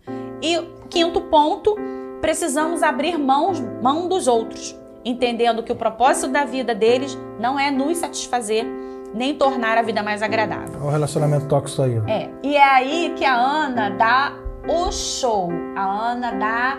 E 0.42 0.58
quinto 0.90 1.20
ponto, 1.24 1.76
precisamos 2.22 2.82
abrir 2.82 3.18
mãos, 3.18 3.60
mão 3.60 4.08
dos 4.08 4.26
outros, 4.26 4.80
entendendo 5.04 5.64
que 5.64 5.72
o 5.74 5.76
propósito 5.76 6.30
da 6.30 6.46
vida 6.46 6.74
deles 6.74 7.18
não 7.42 7.60
é 7.60 7.70
nos 7.70 7.98
satisfazer, 7.98 8.66
nem 9.14 9.36
tornar 9.36 9.78
a 9.78 9.82
vida 9.82 10.02
mais 10.02 10.22
agradável. 10.22 10.80
É 10.82 10.86
o 10.86 10.90
relacionamento 10.90 11.46
tóxico 11.48 11.82
aí. 11.82 12.02
É. 12.08 12.30
E 12.42 12.56
é 12.56 12.64
aí 12.64 13.14
que 13.18 13.26
a 13.26 13.36
Ana 13.36 13.90
dá 13.90 14.49
o 14.70 14.92
show. 14.92 15.50
A 15.76 16.12
Ana 16.12 16.32
dá 16.32 16.78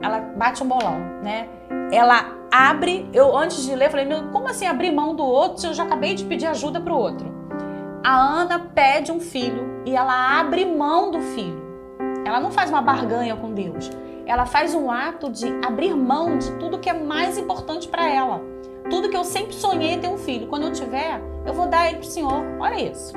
ela 0.00 0.20
bate 0.20 0.62
um 0.62 0.68
bolão, 0.68 0.98
né? 1.22 1.48
Ela 1.90 2.36
abre, 2.50 3.08
eu 3.12 3.36
antes 3.36 3.64
de 3.64 3.74
ler, 3.74 3.90
falei, 3.90 4.04
meu, 4.04 4.24
como 4.24 4.48
assim 4.48 4.66
abrir 4.66 4.92
mão 4.92 5.14
do 5.14 5.24
outro 5.24 5.60
se 5.60 5.66
eu 5.66 5.74
já 5.74 5.84
acabei 5.84 6.14
de 6.14 6.24
pedir 6.24 6.46
ajuda 6.46 6.80
para 6.80 6.92
o 6.92 6.96
outro? 6.96 7.32
A 8.04 8.14
Ana 8.14 8.58
pede 8.58 9.10
um 9.10 9.18
filho 9.18 9.82
e 9.86 9.96
ela 9.96 10.38
abre 10.38 10.64
mão 10.66 11.10
do 11.10 11.20
filho. 11.20 11.64
Ela 12.26 12.38
não 12.38 12.50
faz 12.50 12.70
uma 12.70 12.82
barganha 12.82 13.34
com 13.34 13.52
Deus. 13.52 13.90
Ela 14.26 14.44
faz 14.44 14.74
um 14.74 14.90
ato 14.90 15.30
de 15.30 15.46
abrir 15.64 15.94
mão 15.94 16.36
de 16.36 16.50
tudo 16.58 16.78
que 16.78 16.90
é 16.90 16.94
mais 16.94 17.38
importante 17.38 17.88
para 17.88 18.08
ela. 18.08 18.42
Tudo 18.90 19.08
que 19.08 19.16
eu 19.16 19.24
sempre 19.24 19.54
sonhei 19.54 19.96
ter 19.98 20.08
um 20.08 20.18
filho. 20.18 20.46
Quando 20.48 20.64
eu 20.64 20.72
tiver, 20.72 21.20
eu 21.46 21.54
vou 21.54 21.66
dar 21.66 21.88
ele 21.88 21.96
para 21.96 22.06
o 22.06 22.10
Senhor. 22.10 22.44
Olha 22.60 22.90
isso. 22.90 23.14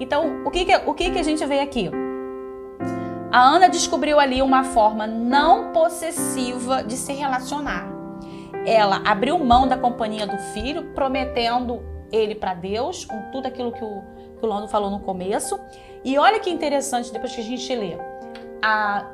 Então, 0.00 0.42
o 0.44 0.50
que, 0.50 0.64
que, 0.64 0.76
o 0.86 0.94
que, 0.94 1.10
que 1.10 1.18
a 1.18 1.22
gente 1.22 1.44
vê 1.44 1.60
aqui? 1.60 1.90
A 3.34 3.40
Ana 3.40 3.68
descobriu 3.68 4.20
ali 4.20 4.40
uma 4.40 4.62
forma 4.62 5.08
não 5.08 5.72
possessiva 5.72 6.84
de 6.84 6.96
se 6.96 7.12
relacionar 7.12 7.94
ela 8.66 9.02
abriu 9.04 9.38
mão 9.38 9.68
da 9.68 9.76
companhia 9.76 10.26
do 10.26 10.38
filho, 10.38 10.94
prometendo 10.94 11.82
ele 12.10 12.34
para 12.34 12.54
Deus, 12.54 13.04
com 13.04 13.30
tudo 13.30 13.46
aquilo 13.46 13.72
que 13.72 13.84
o, 13.84 14.02
que 14.38 14.44
o 14.44 14.48
Lando 14.48 14.68
falou 14.68 14.90
no 14.90 15.00
começo. 15.00 15.58
E 16.04 16.16
olha 16.18 16.40
que 16.40 16.50
interessante, 16.50 17.12
depois 17.12 17.34
que 17.34 17.40
a 17.40 17.44
gente 17.44 17.74
lê, 17.74 17.96
a, 18.62 19.06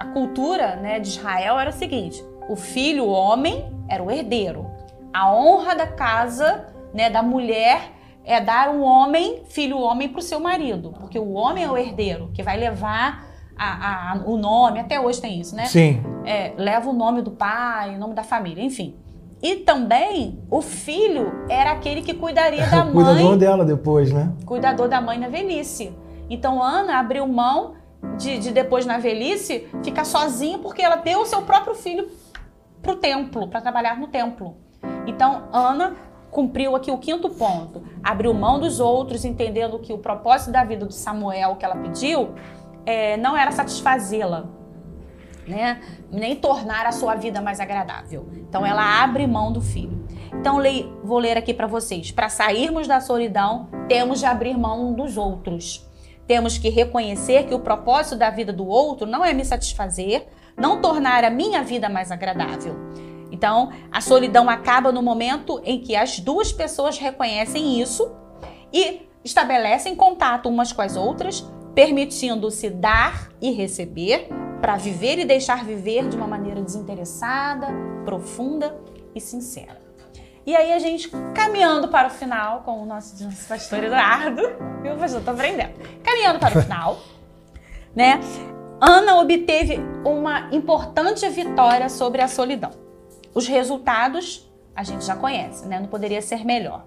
a 0.00 0.06
cultura 0.06 0.76
né, 0.76 0.98
de 0.98 1.08
Israel 1.08 1.58
era 1.58 1.70
o 1.70 1.72
seguinte: 1.72 2.24
o 2.48 2.56
filho, 2.56 3.04
o 3.04 3.10
homem, 3.10 3.72
era 3.88 4.02
o 4.02 4.10
herdeiro. 4.10 4.70
A 5.12 5.32
honra 5.32 5.76
da 5.76 5.86
casa, 5.86 6.66
né, 6.92 7.08
da 7.08 7.22
mulher, 7.22 7.92
é 8.24 8.40
dar 8.40 8.70
um 8.70 8.82
homem, 8.82 9.44
filho 9.44 9.78
homem, 9.78 10.08
para 10.08 10.18
o 10.18 10.22
seu 10.22 10.40
marido, 10.40 10.92
porque 10.98 11.18
o 11.18 11.34
homem 11.34 11.62
é 11.62 11.70
o 11.70 11.76
herdeiro 11.76 12.30
que 12.34 12.42
vai 12.42 12.56
levar 12.56 13.23
a, 13.56 14.12
a, 14.12 14.16
o 14.26 14.36
nome, 14.36 14.80
até 14.80 15.00
hoje 15.00 15.20
tem 15.20 15.40
isso, 15.40 15.54
né? 15.54 15.66
Sim. 15.66 16.02
É, 16.24 16.52
leva 16.56 16.90
o 16.90 16.92
nome 16.92 17.22
do 17.22 17.30
pai, 17.30 17.94
o 17.94 17.98
nome 17.98 18.14
da 18.14 18.22
família, 18.22 18.62
enfim. 18.62 18.96
E 19.42 19.56
também 19.56 20.40
o 20.50 20.62
filho 20.62 21.44
era 21.50 21.72
aquele 21.72 22.02
que 22.02 22.14
cuidaria 22.14 22.66
da 22.66 22.82
mãe. 22.84 22.92
Cuidador 22.94 23.36
dela 23.36 23.64
depois, 23.64 24.12
né? 24.12 24.32
Cuidador 24.46 24.88
da 24.88 25.00
mãe 25.00 25.18
na 25.18 25.28
velhice. 25.28 25.92
Então 26.30 26.62
Ana 26.62 26.98
abriu 26.98 27.26
mão 27.26 27.74
de, 28.16 28.38
de 28.38 28.50
depois 28.52 28.86
na 28.86 28.98
velhice 28.98 29.68
ficar 29.82 30.04
sozinha 30.04 30.58
porque 30.58 30.82
ela 30.82 30.96
deu 30.96 31.20
o 31.20 31.26
seu 31.26 31.42
próprio 31.42 31.74
filho 31.74 32.08
para 32.80 32.92
o 32.92 32.96
templo, 32.96 33.48
para 33.48 33.60
trabalhar 33.60 33.98
no 33.98 34.08
templo. 34.08 34.56
Então 35.06 35.44
Ana 35.52 35.94
cumpriu 36.30 36.74
aqui 36.74 36.90
o 36.90 36.98
quinto 36.98 37.28
ponto, 37.30 37.82
abriu 38.02 38.34
mão 38.34 38.58
dos 38.58 38.80
outros, 38.80 39.24
entendendo 39.24 39.78
que 39.78 39.92
o 39.92 39.98
propósito 39.98 40.50
da 40.50 40.64
vida 40.64 40.86
de 40.86 40.94
Samuel 40.94 41.56
que 41.56 41.64
ela 41.64 41.76
pediu 41.76 42.30
é, 42.86 43.16
não 43.16 43.36
era 43.36 43.50
satisfazê-la, 43.50 44.46
né? 45.46 45.80
nem 46.10 46.36
tornar 46.36 46.86
a 46.86 46.92
sua 46.92 47.14
vida 47.14 47.40
mais 47.40 47.60
agradável. 47.60 48.28
Então 48.36 48.64
ela 48.64 49.02
abre 49.02 49.26
mão 49.26 49.52
do 49.52 49.60
filho. 49.60 50.04
Então 50.32 50.58
vou 51.02 51.18
ler 51.18 51.36
aqui 51.36 51.52
para 51.52 51.66
vocês. 51.66 52.10
Para 52.10 52.28
sairmos 52.28 52.86
da 52.86 53.00
solidão, 53.00 53.68
temos 53.88 54.20
de 54.20 54.26
abrir 54.26 54.56
mão 54.56 54.92
dos 54.92 55.16
outros. 55.16 55.86
Temos 56.26 56.56
que 56.56 56.70
reconhecer 56.70 57.46
que 57.46 57.54
o 57.54 57.60
propósito 57.60 58.16
da 58.16 58.30
vida 58.30 58.52
do 58.52 58.66
outro 58.66 59.06
não 59.06 59.24
é 59.24 59.32
me 59.32 59.44
satisfazer, 59.44 60.26
não 60.56 60.80
tornar 60.80 61.24
a 61.24 61.30
minha 61.30 61.62
vida 61.62 61.88
mais 61.88 62.10
agradável. 62.10 62.76
Então, 63.30 63.72
a 63.90 64.00
solidão 64.00 64.48
acaba 64.48 64.92
no 64.92 65.02
momento 65.02 65.60
em 65.64 65.80
que 65.80 65.96
as 65.96 66.20
duas 66.20 66.52
pessoas 66.52 66.98
reconhecem 66.98 67.80
isso 67.80 68.10
e 68.72 69.08
estabelecem 69.24 69.96
contato 69.96 70.48
umas 70.48 70.72
com 70.72 70.80
as 70.80 70.96
outras, 70.96 71.44
permitindo-se 71.74 72.70
dar 72.70 73.30
e 73.40 73.50
receber 73.50 74.28
para 74.60 74.76
viver 74.76 75.18
e 75.18 75.24
deixar 75.24 75.64
viver 75.64 76.08
de 76.08 76.16
uma 76.16 76.26
maneira 76.26 76.62
desinteressada, 76.62 77.68
profunda 78.04 78.74
e 79.14 79.20
sincera. 79.20 79.82
E 80.46 80.54
aí 80.54 80.72
a 80.72 80.78
gente 80.78 81.10
caminhando 81.34 81.88
para 81.88 82.08
o 82.08 82.10
final 82.10 82.62
com 82.62 82.82
o 82.82 82.86
nosso, 82.86 83.16
pastor 83.48 83.84
Eduardo, 83.84 84.42
viu, 84.82 84.96
pastor? 84.96 85.22
Tô 85.22 85.30
aprendendo. 85.30 85.72
Caminhando 86.02 86.38
para 86.38 86.58
o 86.58 86.62
final, 86.62 86.98
né? 87.94 88.20
Ana 88.80 89.16
obteve 89.16 89.80
uma 90.04 90.48
importante 90.52 91.26
vitória 91.28 91.88
sobre 91.88 92.20
a 92.20 92.28
solidão. 92.28 92.70
Os 93.34 93.46
resultados 93.46 94.50
a 94.76 94.82
gente 94.82 95.04
já 95.04 95.14
conhece, 95.14 95.66
né? 95.66 95.78
Não 95.80 95.86
poderia 95.88 96.20
ser 96.20 96.44
melhor. 96.44 96.86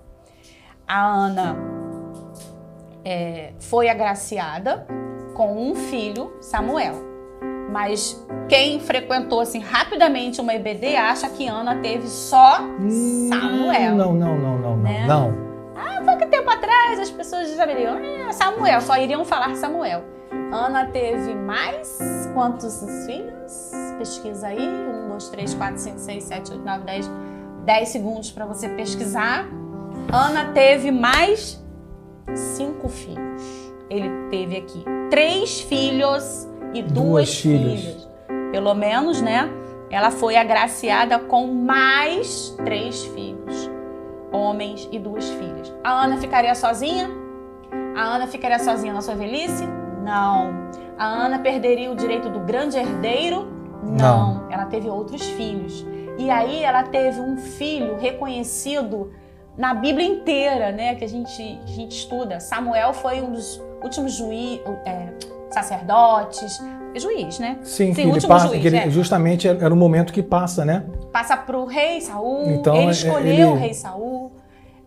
A 0.87 1.05
Ana 1.05 1.76
é, 3.07 3.53
foi 3.57 3.87
agraciada 3.87 4.85
com 5.33 5.69
um 5.69 5.73
filho, 5.73 6.33
Samuel. 6.41 6.95
Mas 7.71 8.21
quem 8.49 8.81
frequentou 8.81 9.39
assim 9.39 9.59
rapidamente 9.59 10.41
uma 10.41 10.53
EBD 10.53 10.97
acha 10.97 11.29
que 11.29 11.47
Ana 11.47 11.77
teve 11.77 12.05
só 12.07 12.61
hum, 12.61 13.29
Samuel. 13.29 13.95
Não, 13.95 14.13
não, 14.13 14.37
não, 14.37 14.57
não, 14.57 14.77
né? 14.77 15.05
não. 15.07 15.33
Ah, 15.73 16.01
pouco 16.03 16.27
tempo 16.27 16.49
atrás 16.49 16.99
as 16.99 17.09
pessoas 17.09 17.47
saberiam, 17.49 17.97
ah, 18.27 18.33
Samuel, 18.33 18.81
só 18.81 18.97
iriam 18.97 19.23
falar 19.23 19.55
Samuel. 19.55 20.03
Ana 20.51 20.87
teve 20.87 21.33
mais 21.33 22.29
quantos 22.33 22.83
filhos? 23.05 23.71
Pesquisa 23.97 24.47
aí. 24.47 24.67
Um, 24.67 25.07
dois, 25.07 25.29
três, 25.29 25.53
quatro, 25.53 25.77
cinco, 25.79 25.99
seis, 25.99 26.25
sete, 26.25 26.51
oito, 26.51 26.63
nove, 26.65 26.83
dez. 26.83 27.09
Dez 27.63 27.89
segundos 27.89 28.31
para 28.31 28.45
você 28.45 28.67
pesquisar. 28.67 29.45
Ana 30.11 30.51
teve 30.53 30.91
mais 30.91 31.61
cinco 32.35 32.87
filhos. 32.89 33.73
Ele 33.89 34.09
teve 34.29 34.57
aqui 34.57 34.83
três 35.09 35.61
filhos 35.61 36.47
e 36.73 36.81
duas, 36.81 36.93
duas 36.93 37.39
filhas. 37.39 37.79
filhas. 37.79 38.07
Pelo 38.51 38.73
menos, 38.73 39.21
né? 39.21 39.49
Ela 39.89 40.11
foi 40.11 40.35
agraciada 40.35 41.17
com 41.17 41.47
mais 41.47 42.49
três 42.65 43.05
filhos, 43.05 43.69
homens 44.31 44.87
e 44.91 44.99
duas 44.99 45.29
filhas. 45.29 45.73
A 45.83 46.03
Ana 46.03 46.17
ficaria 46.17 46.53
sozinha? 46.53 47.09
A 47.95 48.15
Ana 48.15 48.27
ficaria 48.27 48.59
sozinha 48.59 48.93
na 48.93 49.01
sua 49.01 49.15
velhice? 49.15 49.65
Não. 50.03 50.67
A 50.97 51.05
Ana 51.05 51.39
perderia 51.39 51.91
o 51.91 51.95
direito 51.95 52.29
do 52.29 52.39
grande 52.41 52.77
herdeiro? 52.77 53.47
Não. 53.83 54.35
Não. 54.35 54.51
Ela 54.51 54.65
teve 54.65 54.89
outros 54.89 55.21
filhos. 55.21 55.85
E 56.17 56.29
aí 56.29 56.63
ela 56.63 56.83
teve 56.83 57.19
um 57.21 57.37
filho 57.37 57.95
reconhecido 57.97 59.11
na 59.57 59.73
Bíblia 59.73 60.05
inteira, 60.05 60.71
né, 60.71 60.95
que 60.95 61.03
a 61.03 61.09
gente, 61.09 61.59
a 61.63 61.67
gente 61.67 61.97
estuda. 61.97 62.39
Samuel 62.39 62.93
foi 62.93 63.21
um 63.21 63.31
dos 63.31 63.61
últimos 63.81 64.13
juízes, 64.13 64.61
é, 64.85 65.09
sacerdotes, 65.51 66.59
juiz, 66.95 67.39
né? 67.39 67.57
Sim, 67.63 67.93
Sim 67.93 68.09
ele 68.09 68.27
passa, 68.27 68.47
juiz, 68.47 68.65
ele, 68.65 68.77
é. 68.77 68.89
justamente 68.89 69.47
era 69.47 69.73
o 69.73 69.77
momento 69.77 70.11
que 70.13 70.23
passa, 70.23 70.65
né? 70.65 70.85
Passa 71.11 71.37
para 71.37 71.57
o 71.57 71.65
rei 71.65 72.01
Saul, 72.01 72.51
então, 72.51 72.75
ele 72.75 72.87
é, 72.87 72.91
escolheu 72.91 73.33
ele, 73.33 73.45
o 73.45 73.55
rei 73.55 73.73
Saul. 73.73 74.31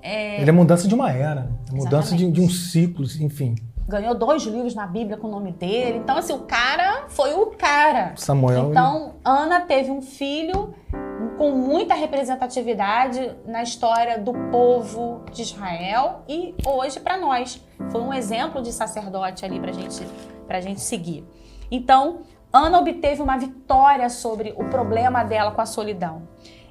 É... 0.03 0.41
Ele 0.41 0.51
é 0.51 0.53
mudança 0.53 0.89
de 0.89 0.95
uma 0.95 1.13
era, 1.13 1.51
mudança 1.71 2.17
de, 2.17 2.31
de 2.31 2.41
um 2.41 2.49
ciclo, 2.49 3.05
enfim 3.21 3.55
ganhou 3.91 4.15
dois 4.15 4.45
livros 4.45 4.75
na 4.75 4.87
Bíblia 4.87 5.17
com 5.17 5.27
o 5.27 5.31
nome 5.31 5.51
dele. 5.53 5.99
Então, 5.99 6.17
assim, 6.17 6.33
o 6.33 6.41
cara 6.41 7.05
foi 7.09 7.35
o 7.35 7.47
cara. 7.47 8.13
Samuel. 8.17 8.71
Então, 8.71 9.17
Ana 9.25 9.61
teve 9.61 9.91
um 9.91 10.01
filho 10.01 10.73
com 11.37 11.51
muita 11.51 11.95
representatividade 11.95 13.37
na 13.45 13.63
história 13.63 14.19
do 14.19 14.33
povo 14.51 15.23
de 15.33 15.43
Israel 15.43 16.23
e 16.29 16.55
hoje 16.65 17.01
para 17.01 17.17
nós. 17.19 17.61
Foi 17.91 18.01
um 18.01 18.15
exemplo 18.15 18.63
de 18.63 18.73
sacerdote 18.73 19.45
ali 19.45 19.59
para 19.59 19.73
gente, 19.73 20.07
a 20.49 20.61
gente 20.61 20.81
seguir. 20.81 21.27
Então, 21.71 22.21
Ana 22.53 22.79
obteve 22.79 23.21
uma 23.23 23.37
vitória 23.37 24.09
sobre 24.09 24.55
o 24.57 24.65
problema 24.65 25.25
dela 25.25 25.51
com 25.51 25.61
a 25.61 25.67
solidão. 25.67 26.23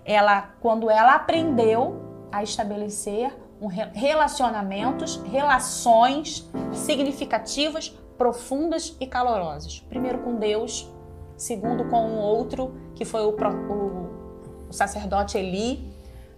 Ela, 0.05 0.53
quando 0.61 0.89
ela 0.89 1.15
aprendeu 1.15 2.27
a 2.31 2.43
estabelecer 2.43 3.35
um 3.61 3.67
relacionamentos, 3.67 5.21
relações 5.23 6.49
significativas, 6.73 7.89
profundas 8.17 8.95
e 8.99 9.05
calorosas. 9.05 9.79
Primeiro 9.89 10.19
com 10.19 10.35
Deus, 10.35 10.89
segundo 11.37 11.85
com 11.85 12.05
o 12.07 12.17
outro, 12.17 12.73
que 12.95 13.05
foi 13.05 13.21
o, 13.21 13.29
o, 13.31 14.67
o 14.69 14.73
sacerdote 14.73 15.37
Eli, 15.37 15.93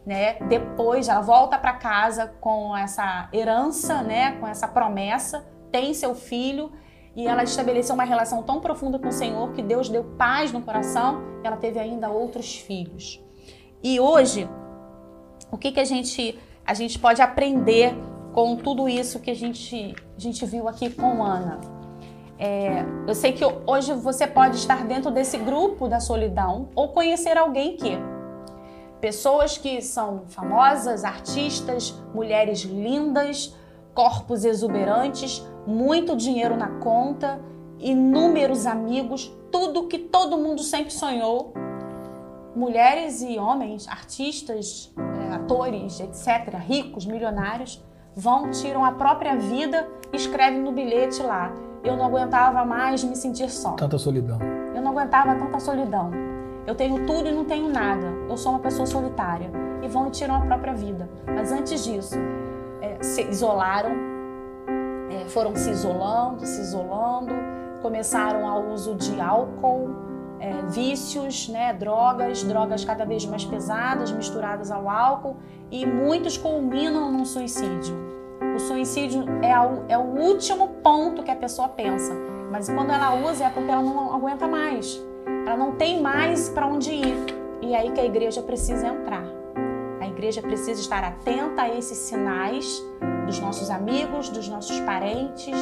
né? 0.05 0.35
Depois 0.47 1.07
ela 1.07 1.21
volta 1.21 1.57
para 1.57 1.73
casa 1.73 2.27
com 2.39 2.75
essa 2.75 3.29
herança, 3.33 4.01
né? 4.01 4.33
Com 4.39 4.47
essa 4.47 4.67
promessa, 4.67 5.45
tem 5.71 5.93
seu 5.93 6.15
filho 6.15 6.71
e 7.15 7.27
ela 7.27 7.43
estabeleceu 7.43 7.93
uma 7.93 8.03
relação 8.03 8.41
tão 8.41 8.59
profunda 8.61 8.97
com 8.97 9.09
o 9.09 9.11
Senhor 9.11 9.51
que 9.51 9.61
Deus 9.61 9.89
deu 9.89 10.03
paz 10.17 10.51
no 10.51 10.61
coração. 10.61 11.21
Ela 11.43 11.57
teve 11.57 11.77
ainda 11.79 12.09
outros 12.09 12.57
filhos. 12.57 13.21
E 13.83 13.99
hoje, 13.99 14.49
o 15.51 15.57
que 15.57 15.71
que 15.71 15.79
a 15.79 15.85
gente 15.85 16.39
a 16.71 16.73
gente 16.73 16.97
pode 16.97 17.21
aprender 17.21 17.93
com 18.31 18.55
tudo 18.55 18.87
isso 18.87 19.19
que 19.19 19.29
a 19.29 19.35
gente, 19.35 19.93
a 20.15 20.19
gente 20.19 20.45
viu 20.45 20.69
aqui 20.69 20.89
com 20.89 21.21
Ana. 21.21 21.59
É, 22.39 22.85
eu 23.05 23.13
sei 23.13 23.33
que 23.33 23.43
hoje 23.67 23.93
você 23.93 24.25
pode 24.25 24.55
estar 24.55 24.85
dentro 24.85 25.11
desse 25.11 25.37
grupo 25.37 25.89
da 25.89 25.99
solidão 25.99 26.69
ou 26.73 26.87
conhecer 26.87 27.37
alguém 27.37 27.75
que. 27.75 27.91
Pessoas 29.01 29.57
que 29.57 29.81
são 29.81 30.23
famosas, 30.27 31.03
artistas, 31.03 31.93
mulheres 32.13 32.61
lindas, 32.61 33.53
corpos 33.93 34.45
exuberantes, 34.45 35.45
muito 35.67 36.15
dinheiro 36.15 36.55
na 36.55 36.69
conta, 36.79 37.41
inúmeros 37.79 38.65
amigos, 38.65 39.29
tudo 39.51 39.87
que 39.87 39.97
todo 39.97 40.37
mundo 40.37 40.61
sempre 40.61 40.93
sonhou. 40.93 41.53
Mulheres 42.55 43.21
e 43.21 43.37
homens, 43.37 43.89
artistas, 43.89 44.93
atores, 45.31 45.99
etc., 45.99 46.55
ricos, 46.57 47.05
milionários, 47.05 47.83
vão, 48.15 48.51
tiram 48.51 48.83
a 48.83 48.91
própria 48.91 49.35
vida 49.35 49.87
e 50.11 50.15
escrevem 50.15 50.61
no 50.61 50.71
bilhete 50.71 51.21
lá. 51.21 51.51
Eu 51.83 51.97
não 51.97 52.05
aguentava 52.05 52.63
mais 52.63 53.03
me 53.03 53.15
sentir 53.15 53.49
só. 53.49 53.71
Tanta 53.71 53.97
solidão. 53.97 54.37
Eu 54.75 54.81
não 54.81 54.91
aguentava 54.91 55.35
tanta 55.35 55.59
solidão. 55.59 56.11
Eu 56.67 56.75
tenho 56.75 57.05
tudo 57.07 57.27
e 57.27 57.31
não 57.31 57.43
tenho 57.43 57.69
nada. 57.69 58.07
Eu 58.29 58.37
sou 58.37 58.51
uma 58.51 58.59
pessoa 58.59 58.85
solitária. 58.85 59.49
E 59.81 59.87
vão 59.87 60.07
e 60.07 60.11
tiram 60.11 60.35
a 60.35 60.41
própria 60.41 60.73
vida. 60.73 61.09
Mas 61.25 61.51
antes 61.51 61.83
disso, 61.83 62.15
é, 62.81 63.01
se 63.01 63.23
isolaram, 63.23 63.91
é, 65.09 65.25
foram 65.29 65.55
se 65.55 65.71
isolando, 65.71 66.45
se 66.45 66.61
isolando, 66.61 67.33
começaram 67.81 68.47
ao 68.47 68.67
uso 68.67 68.93
de 68.95 69.19
álcool, 69.19 69.89
é, 70.41 70.63
vícios, 70.69 71.47
né, 71.47 71.71
drogas, 71.71 72.43
drogas 72.43 72.83
cada 72.83 73.05
vez 73.05 73.23
mais 73.25 73.45
pesadas 73.45 74.11
misturadas 74.11 74.71
ao 74.71 74.89
álcool 74.89 75.37
e 75.69 75.85
muitos 75.85 76.35
culminam 76.35 77.11
no 77.11 77.25
suicídio. 77.25 77.95
O 78.55 78.59
suicídio 78.59 79.23
é, 79.43 79.53
a, 79.53 79.69
é 79.87 79.97
o 79.97 80.01
último 80.01 80.67
ponto 80.83 81.21
que 81.21 81.29
a 81.29 81.35
pessoa 81.35 81.69
pensa, 81.69 82.11
mas 82.51 82.67
quando 82.67 82.89
ela 82.89 83.13
usa 83.29 83.45
é 83.45 83.49
porque 83.49 83.69
ela 83.69 83.83
não 83.83 84.13
aguenta 84.13 84.47
mais, 84.47 84.99
ela 85.45 85.55
não 85.55 85.73
tem 85.73 86.01
mais 86.01 86.49
para 86.49 86.65
onde 86.65 86.91
ir 86.91 87.15
e 87.61 87.75
é 87.75 87.77
aí 87.77 87.91
que 87.91 87.99
a 87.99 88.05
igreja 88.05 88.41
precisa 88.41 88.87
entrar. 88.87 89.23
A 89.99 90.07
igreja 90.07 90.41
precisa 90.41 90.81
estar 90.81 91.03
atenta 91.03 91.61
a 91.61 91.69
esses 91.69 91.97
sinais 91.99 92.83
dos 93.27 93.39
nossos 93.39 93.69
amigos, 93.69 94.29
dos 94.29 94.49
nossos 94.49 94.79
parentes 94.79 95.55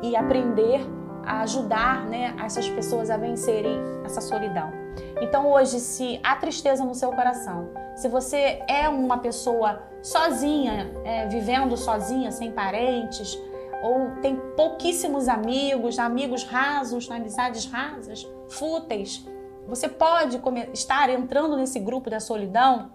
e 0.00 0.14
aprender 0.14 0.86
a 1.26 1.42
ajudar 1.42 2.04
né, 2.06 2.34
essas 2.44 2.68
pessoas 2.68 3.10
a 3.10 3.16
vencerem 3.16 3.78
essa 4.04 4.20
solidão. 4.20 4.72
Então 5.20 5.50
hoje, 5.50 5.80
se 5.80 6.20
há 6.22 6.36
tristeza 6.36 6.84
no 6.84 6.94
seu 6.94 7.10
coração, 7.12 7.70
se 7.96 8.08
você 8.08 8.62
é 8.68 8.88
uma 8.88 9.18
pessoa 9.18 9.82
sozinha, 10.02 10.92
é, 11.04 11.26
vivendo 11.28 11.76
sozinha, 11.76 12.30
sem 12.30 12.50
parentes, 12.52 13.38
ou 13.82 14.12
tem 14.20 14.36
pouquíssimos 14.56 15.28
amigos, 15.28 15.98
amigos 15.98 16.44
rasos, 16.44 17.10
amizades 17.10 17.66
rasas, 17.66 18.26
fúteis, 18.48 19.26
você 19.66 19.88
pode 19.88 20.40
estar 20.72 21.08
entrando 21.10 21.56
nesse 21.56 21.78
grupo 21.78 22.10
da 22.10 22.20
solidão. 22.20 22.92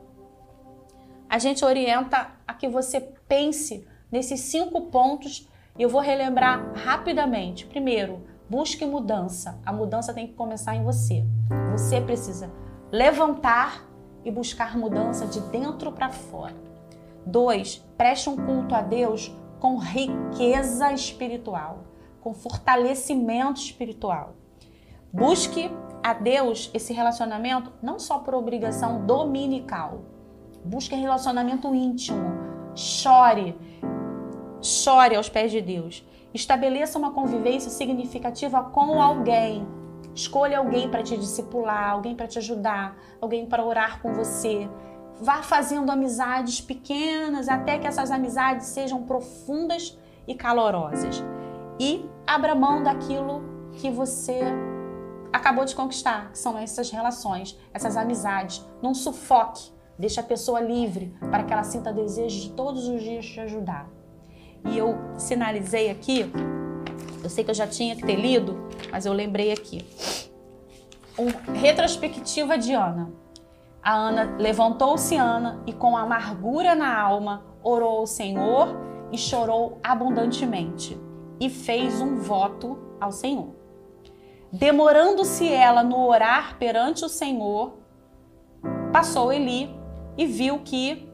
A 1.29 1.39
gente 1.39 1.63
orienta 1.63 2.31
a 2.47 2.53
que 2.53 2.67
você 2.67 3.01
pense 3.27 3.87
nesses 4.11 4.39
cinco 4.41 4.81
pontos 4.83 5.47
e 5.77 5.83
eu 5.83 5.89
vou 5.89 6.01
relembrar 6.01 6.73
rapidamente. 6.75 7.65
Primeiro, 7.65 8.21
busque 8.49 8.85
mudança. 8.85 9.59
A 9.65 9.71
mudança 9.71 10.13
tem 10.13 10.27
que 10.27 10.33
começar 10.33 10.75
em 10.75 10.83
você. 10.83 11.23
Você 11.71 12.01
precisa 12.01 12.51
levantar 12.91 13.85
e 14.23 14.31
buscar 14.31 14.77
mudança 14.77 15.25
de 15.25 15.39
dentro 15.41 15.91
para 15.91 16.09
fora. 16.09 16.55
Dois, 17.25 17.75
preste 17.97 18.29
um 18.29 18.35
culto 18.35 18.73
a 18.73 18.81
Deus 18.81 19.33
com 19.59 19.77
riqueza 19.77 20.91
espiritual, 20.93 21.83
com 22.21 22.33
fortalecimento 22.33 23.59
espiritual. 23.59 24.35
Busque 25.11 25.71
a 26.03 26.13
Deus 26.13 26.69
esse 26.73 26.93
relacionamento 26.93 27.71
não 27.81 27.99
só 27.99 28.19
por 28.19 28.33
obrigação 28.33 29.05
dominical. 29.05 30.01
Busque 30.63 30.95
relacionamento 30.95 31.73
íntimo. 31.73 32.23
Chore. 32.75 33.57
Chore 34.61 35.15
aos 35.15 35.29
pés 35.29 35.51
de 35.51 35.61
Deus. 35.61 36.05
Estabeleça 36.33 36.97
uma 36.97 37.11
convivência 37.11 37.69
significativa 37.69 38.63
com 38.63 39.01
alguém. 39.01 39.67
Escolha 40.13 40.57
alguém 40.57 40.89
para 40.89 41.03
te 41.03 41.15
discipular, 41.15 41.91
alguém 41.91 42.15
para 42.15 42.27
te 42.27 42.39
ajudar, 42.39 42.97
alguém 43.21 43.45
para 43.45 43.63
orar 43.63 44.01
com 44.01 44.13
você. 44.13 44.67
Vá 45.21 45.41
fazendo 45.41 45.91
amizades 45.91 46.59
pequenas 46.59 47.47
até 47.47 47.77
que 47.77 47.87
essas 47.87 48.11
amizades 48.11 48.67
sejam 48.67 49.03
profundas 49.03 49.97
e 50.27 50.35
calorosas. 50.35 51.23
E 51.79 52.05
abra 52.25 52.55
mão 52.55 52.83
daquilo 52.83 53.43
que 53.73 53.89
você 53.89 54.41
acabou 55.31 55.65
de 55.65 55.75
conquistar, 55.75 56.31
que 56.31 56.39
são 56.39 56.57
essas 56.57 56.89
relações, 56.89 57.57
essas 57.73 57.95
amizades. 57.95 58.65
Não 58.81 58.93
sufoque, 58.93 59.71
deixe 59.97 60.19
a 60.19 60.23
pessoa 60.23 60.59
livre 60.59 61.15
para 61.31 61.43
que 61.43 61.53
ela 61.53 61.63
sinta 61.63 61.93
desejo 61.93 62.41
de 62.41 62.49
todos 62.51 62.87
os 62.87 63.01
dias 63.01 63.25
te 63.25 63.39
ajudar. 63.39 63.96
E 64.69 64.77
eu 64.77 64.97
sinalizei 65.17 65.89
aqui, 65.89 66.31
eu 67.23 67.29
sei 67.29 67.43
que 67.43 67.51
eu 67.51 67.55
já 67.55 67.67
tinha 67.67 67.95
que 67.95 68.05
ter 68.05 68.15
lido, 68.15 68.57
mas 68.91 69.05
eu 69.05 69.13
lembrei 69.13 69.51
aqui. 69.51 69.85
Um, 71.17 71.53
retrospectiva 71.53 72.57
de 72.57 72.73
Ana. 72.73 73.11
A 73.81 73.93
Ana 73.93 74.35
levantou-se 74.37 75.15
Ana 75.15 75.61
e 75.65 75.73
com 75.73 75.97
amargura 75.97 76.75
na 76.75 76.99
alma 76.99 77.45
orou 77.63 77.99
ao 77.99 78.07
Senhor 78.07 78.75
e 79.11 79.17
chorou 79.17 79.79
abundantemente 79.83 80.99
e 81.39 81.49
fez 81.49 82.01
um 82.01 82.17
voto 82.17 82.77
ao 82.99 83.11
Senhor. 83.11 83.55
Demorando-se 84.51 85.51
ela 85.51 85.83
no 85.83 86.07
orar 86.07 86.57
perante 86.57 87.03
o 87.03 87.09
Senhor, 87.09 87.77
passou 88.91 89.31
Eli 89.31 89.69
e 90.17 90.25
viu 90.25 90.59
que 90.59 91.09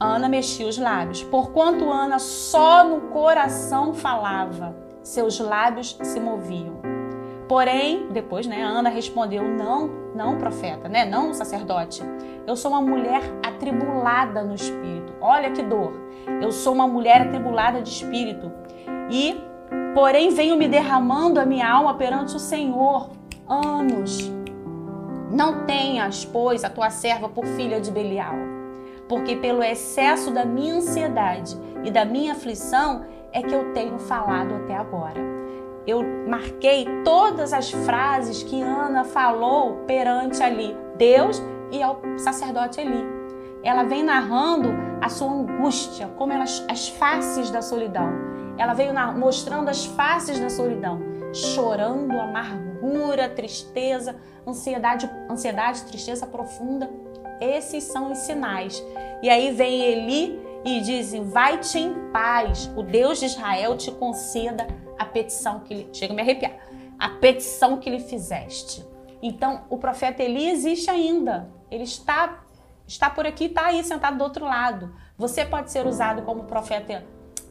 Ana 0.00 0.28
mexia 0.28 0.66
os 0.66 0.78
lábios. 0.78 1.22
Porquanto 1.22 1.90
Ana 1.90 2.18
só 2.18 2.82
no 2.82 3.02
coração 3.08 3.92
falava, 3.92 4.74
seus 5.02 5.38
lábios 5.38 5.96
se 6.02 6.18
moviam. 6.18 6.80
Porém, 7.46 8.08
depois, 8.10 8.46
né, 8.46 8.62
Ana 8.62 8.88
respondeu: 8.88 9.42
Não, 9.42 9.90
não, 10.14 10.38
profeta, 10.38 10.88
né? 10.88 11.04
Não, 11.04 11.34
sacerdote. 11.34 12.02
Eu 12.46 12.56
sou 12.56 12.70
uma 12.70 12.80
mulher 12.80 13.22
atribulada 13.44 14.42
no 14.42 14.54
espírito. 14.54 15.12
Olha 15.20 15.50
que 15.50 15.62
dor. 15.62 15.92
Eu 16.40 16.50
sou 16.50 16.72
uma 16.72 16.86
mulher 16.86 17.22
atribulada 17.22 17.82
de 17.82 17.90
espírito. 17.90 18.50
E 19.10 19.50
Porém, 19.94 20.30
venho 20.30 20.56
me 20.56 20.68
derramando 20.68 21.40
a 21.40 21.44
minha 21.44 21.68
alma 21.68 21.94
perante 21.94 22.36
o 22.36 22.38
Senhor 22.38 23.10
anos. 23.48 24.30
Não 25.30 25.64
tenhas, 25.64 26.24
pois, 26.24 26.64
a 26.64 26.70
tua 26.70 26.90
serva 26.90 27.28
por 27.28 27.44
filha 27.44 27.80
de 27.80 27.90
Belial, 27.90 28.34
porque 29.10 29.34
pelo 29.34 29.60
excesso 29.60 30.30
da 30.30 30.44
minha 30.44 30.76
ansiedade 30.76 31.58
e 31.82 31.90
da 31.90 32.04
minha 32.04 32.32
aflição 32.32 33.04
é 33.32 33.42
que 33.42 33.52
eu 33.52 33.72
tenho 33.72 33.98
falado 33.98 34.54
até 34.54 34.76
agora. 34.76 35.20
Eu 35.84 36.00
marquei 36.28 36.86
todas 37.04 37.52
as 37.52 37.72
frases 37.72 38.44
que 38.44 38.62
Ana 38.62 39.02
falou 39.02 39.78
perante 39.84 40.40
ali 40.40 40.76
Deus 40.96 41.42
e 41.72 41.82
ao 41.82 42.00
sacerdote 42.18 42.80
Eli. 42.80 43.04
Ela 43.64 43.82
vem 43.82 44.04
narrando 44.04 44.70
a 45.02 45.08
sua 45.08 45.32
angústia, 45.32 46.08
como 46.16 46.32
elas, 46.32 46.64
as 46.68 46.88
faces 46.88 47.50
da 47.50 47.60
solidão 47.60 48.30
ela 48.60 48.74
veio 48.74 48.92
na, 48.92 49.10
mostrando 49.10 49.70
as 49.70 49.86
faces 49.86 50.38
da 50.38 50.50
solidão, 50.50 51.00
chorando, 51.32 52.12
amargura, 52.12 53.26
tristeza, 53.26 54.14
ansiedade, 54.46 55.10
ansiedade, 55.30 55.84
tristeza 55.84 56.26
profunda. 56.26 56.90
Esses 57.40 57.84
são 57.84 58.12
os 58.12 58.18
sinais. 58.18 58.84
E 59.22 59.30
aí 59.30 59.52
vem 59.52 59.80
Eli 59.82 60.40
e 60.64 60.80
diz: 60.80 61.14
Vai-te 61.14 61.78
em 61.78 62.10
paz, 62.12 62.70
o 62.76 62.82
Deus 62.82 63.18
de 63.18 63.26
Israel 63.26 63.76
te 63.76 63.90
conceda 63.90 64.66
a 64.98 65.04
petição 65.04 65.60
que 65.60 65.74
lhe. 65.74 65.88
Chega 65.92 66.12
a 66.12 66.16
me 66.16 66.22
arrepiar. 66.22 66.52
A 66.98 67.08
petição 67.08 67.78
que 67.78 67.88
lhe 67.88 68.00
fizeste. 68.00 68.86
Então, 69.22 69.64
o 69.70 69.78
profeta 69.78 70.22
Eli 70.22 70.50
existe 70.50 70.90
ainda. 70.90 71.50
Ele 71.70 71.84
está, 71.84 72.42
está 72.86 73.08
por 73.08 73.26
aqui, 73.26 73.44
está 73.44 73.66
aí 73.66 73.82
sentado 73.82 74.18
do 74.18 74.24
outro 74.24 74.44
lado. 74.44 74.94
Você 75.16 75.44
pode 75.44 75.70
ser 75.70 75.86
usado 75.86 76.22
como 76.22 76.44
profeta 76.44 77.04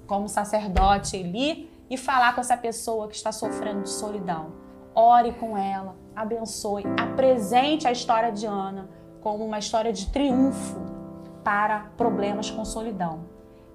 como 0.06 0.28
sacerdote 0.28 1.16
Eli 1.18 1.70
e 1.90 1.98
falar 1.98 2.34
com 2.34 2.42
essa 2.42 2.58
pessoa 2.58 3.08
que 3.08 3.16
está 3.16 3.32
sofrendo 3.32 3.84
de 3.84 3.90
solidão. 3.90 4.54
Ore 4.96 5.32
com 5.34 5.56
ela, 5.56 5.96
abençoe, 6.16 6.84
apresente 6.98 7.88
a 7.88 7.92
história 7.92 8.32
de 8.32 8.46
Ana 8.46 8.90
como 9.22 9.46
uma 9.46 9.60
história 9.60 9.92
de 9.92 10.08
triunfo 10.08 10.80
para 11.44 11.92
problemas 11.98 12.50
com 12.50 12.64
solidão. 12.66 13.22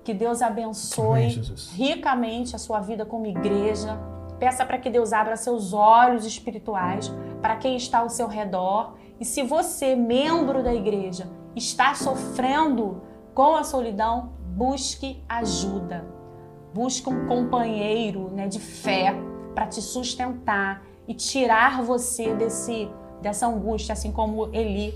Que 0.03 0.13
Deus 0.13 0.43
abençoe 0.43 1.25
Amém, 1.25 1.55
ricamente 1.73 2.55
a 2.55 2.59
sua 2.59 2.81
vida 2.81 3.07
como 3.07 3.27
igreja. 3.27 3.99
Peça 4.39 4.65
para 4.67 4.79
que 4.79 4.91
Deus 4.91 5.13
abra 5.13 5.37
seus 5.37 5.73
olhos 5.73 6.27
espirituais 6.27 7.11
para 7.41 7.57
quem 7.57 7.77
está 7.77 8.01
ao 8.01 8.11
seu 8.11 8.27
redor. 8.27 8.95
E 9.19 9.25
se 9.25 9.43
você, 9.43 9.95
membro 9.95 10.63
da 10.63 10.75
igreja, 10.75 11.29
está 11.57 11.95
sofrendo 11.95 13.03
com 13.33 13.57
a 13.57 13.65
solidão, 13.65 14.33
busque 14.55 15.23
ajuda. 15.29 16.05
Busca 16.75 17.09
um 17.09 17.27
companheiro 17.27 18.31
né, 18.31 18.47
de 18.47 18.59
fé 18.59 19.15
para 19.55 19.67
te 19.67 19.81
sustentar 19.81 20.83
e 21.07 21.15
tirar 21.15 21.83
você 21.83 22.35
desse, 22.35 22.91
dessa 23.23 23.47
angústia, 23.47 23.93
assim 23.93 24.11
como 24.11 24.55
Eli 24.55 24.95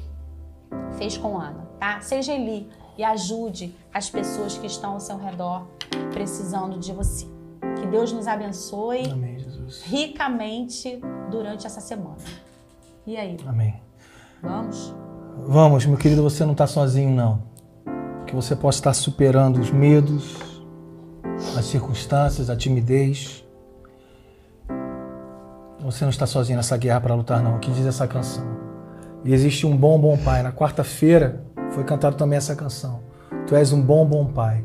fez 0.96 1.16
com 1.16 1.38
Ana, 1.38 1.68
tá? 1.78 2.00
Seja 2.00 2.32
Eli 2.32 2.68
e 2.96 3.04
ajude 3.04 3.74
as 3.94 4.10
pessoas 4.10 4.58
que 4.58 4.66
estão 4.66 4.94
ao 4.94 5.00
seu 5.00 5.16
redor 5.16 5.66
precisando 6.12 6.78
de 6.78 6.92
você. 6.92 7.26
Que 7.80 7.86
Deus 7.86 8.12
nos 8.12 8.26
abençoe 8.26 9.10
Amém, 9.10 9.38
ricamente 9.84 11.00
durante 11.30 11.66
essa 11.66 11.80
semana. 11.80 12.16
E 13.06 13.16
aí? 13.16 13.36
Amém. 13.46 13.80
Vamos? 14.42 14.94
Vamos, 15.46 15.86
meu 15.86 15.96
querido, 15.96 16.22
você 16.22 16.44
não 16.44 16.52
está 16.52 16.66
sozinho, 16.66 17.10
não. 17.10 17.42
Que 18.26 18.34
você 18.34 18.54
possa 18.56 18.78
estar 18.78 18.92
superando 18.92 19.60
os 19.60 19.70
medos, 19.70 20.36
as 21.56 21.64
circunstâncias, 21.66 22.50
a 22.50 22.56
timidez. 22.56 23.44
Você 25.80 26.04
não 26.04 26.10
está 26.10 26.26
sozinho 26.26 26.56
nessa 26.56 26.76
guerra 26.76 27.00
para 27.00 27.14
lutar, 27.14 27.42
não. 27.42 27.56
O 27.56 27.58
que 27.60 27.70
diz 27.70 27.86
essa 27.86 28.06
canção? 28.06 28.67
E 29.24 29.32
existe 29.32 29.66
um 29.66 29.76
bom, 29.76 29.98
bom 29.98 30.16
pai. 30.16 30.42
Na 30.42 30.52
quarta-feira 30.52 31.44
foi 31.70 31.84
cantado 31.84 32.16
também 32.16 32.36
essa 32.36 32.54
canção. 32.54 33.00
Tu 33.46 33.54
és 33.56 33.72
um 33.72 33.80
bom, 33.80 34.06
bom 34.06 34.26
pai. 34.26 34.64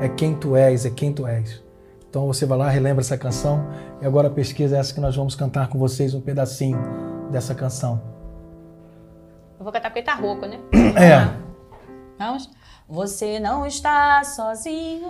É 0.00 0.08
quem 0.08 0.34
tu 0.34 0.56
és, 0.56 0.84
é 0.84 0.90
quem 0.90 1.12
tu 1.12 1.26
és. 1.26 1.62
Então 2.08 2.26
você 2.26 2.46
vai 2.46 2.58
lá, 2.58 2.68
relembra 2.68 3.00
essa 3.00 3.18
canção. 3.18 3.66
E 4.00 4.06
agora 4.06 4.28
a 4.28 4.30
pesquisa 4.30 4.76
é 4.76 4.78
essa 4.80 4.94
que 4.94 5.00
nós 5.00 5.16
vamos 5.16 5.34
cantar 5.34 5.68
com 5.68 5.78
vocês 5.78 6.14
um 6.14 6.20
pedacinho 6.20 6.78
dessa 7.30 7.54
canção. 7.54 8.00
Eu 9.58 9.64
vou 9.64 9.72
cantar 9.72 9.90
porque 9.90 10.02
tá 10.02 10.14
rouco, 10.14 10.46
né? 10.46 10.58
É. 10.96 11.44
Vamos? 12.18 12.50
Você 12.88 13.40
não 13.40 13.66
está 13.66 14.22
sozinho 14.22 15.08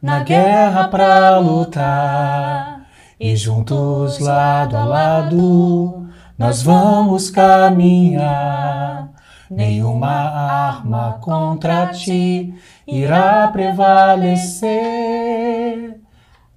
na 0.00 0.22
guerra 0.22 0.88
pra 0.88 1.38
lutar. 1.38 2.86
E 3.18 3.34
juntos, 3.34 4.18
lado 4.18 4.76
a 4.76 4.84
lado, 4.84 6.05
nós 6.38 6.62
vamos 6.62 7.30
caminhar. 7.30 9.10
Nenhuma 9.50 10.10
arma 10.10 11.18
contra 11.20 11.86
ti 11.88 12.52
irá 12.86 13.48
prevalecer. 13.48 14.76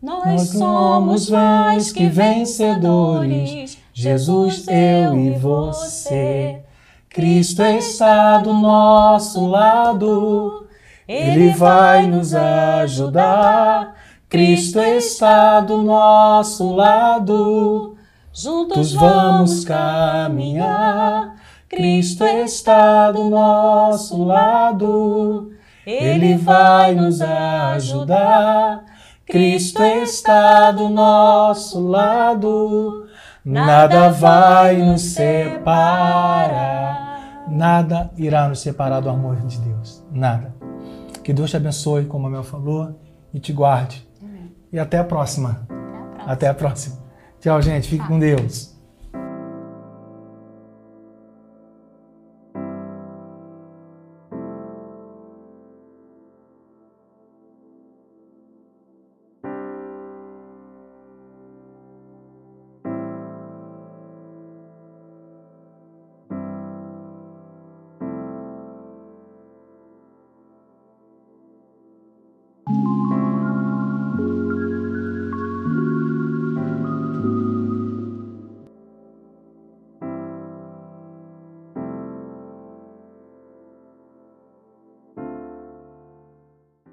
Nós 0.02 0.50
somos 0.50 1.30
mais 1.30 1.92
que 1.92 2.08
vencedores, 2.08 3.78
Jesus, 3.94 4.66
eu 4.68 5.16
e 5.18 5.32
você. 5.32 6.64
Cristo 7.10 7.62
está 7.64 8.38
do 8.38 8.54
nosso 8.54 9.46
lado, 9.46 10.68
Ele 11.08 11.50
vai 11.50 12.08
nos 12.08 12.34
ajudar. 12.34 13.94
Cristo 14.30 14.80
está 14.80 15.60
do 15.60 15.82
nosso 15.82 16.72
lado, 16.74 17.98
juntos 18.44 18.94
vamos 18.94 19.66
caminhar. 19.66 21.36
Cristo 21.68 22.26
está 22.26 23.12
do 23.12 23.30
nosso 23.30 24.24
lado, 24.24 25.52
Ele 25.86 26.36
vai 26.38 26.96
nos 26.96 27.22
ajudar. 27.22 28.86
Cristo 29.26 29.84
está 29.84 30.72
do 30.72 30.90
nosso 30.90 31.88
lado, 31.88 33.08
nada 33.46 34.10
vai 34.10 34.78
nos 34.78 35.02
separar. 35.02 36.98
Nada 37.48 38.10
irá 38.18 38.48
nos 38.48 38.62
separar 38.62 39.02
do 39.02 39.10
amor 39.10 39.36
de 39.36 39.60
Deus. 39.60 40.04
Nada. 40.12 40.56
Que 41.24 41.34
Deus 41.34 41.52
te 41.52 41.58
abençoe, 41.58 42.06
como 42.06 42.28
a 42.28 42.30
Mel 42.30 42.44
falou, 42.44 43.00
e 43.34 43.40
te 43.40 43.54
guarde. 43.54 44.08
E 44.72 44.80
até 44.80 44.98
a 44.98 45.04
próxima. 45.04 45.68
Até 45.68 45.68
a 45.68 45.74
próxima. 45.74 46.30
Até 46.32 46.48
a 46.48 46.54
próxima. 46.54 46.99
Tchau, 47.40 47.62
gente. 47.62 47.90
Fique 47.90 48.06
com 48.06 48.20
Deus. 48.20 48.69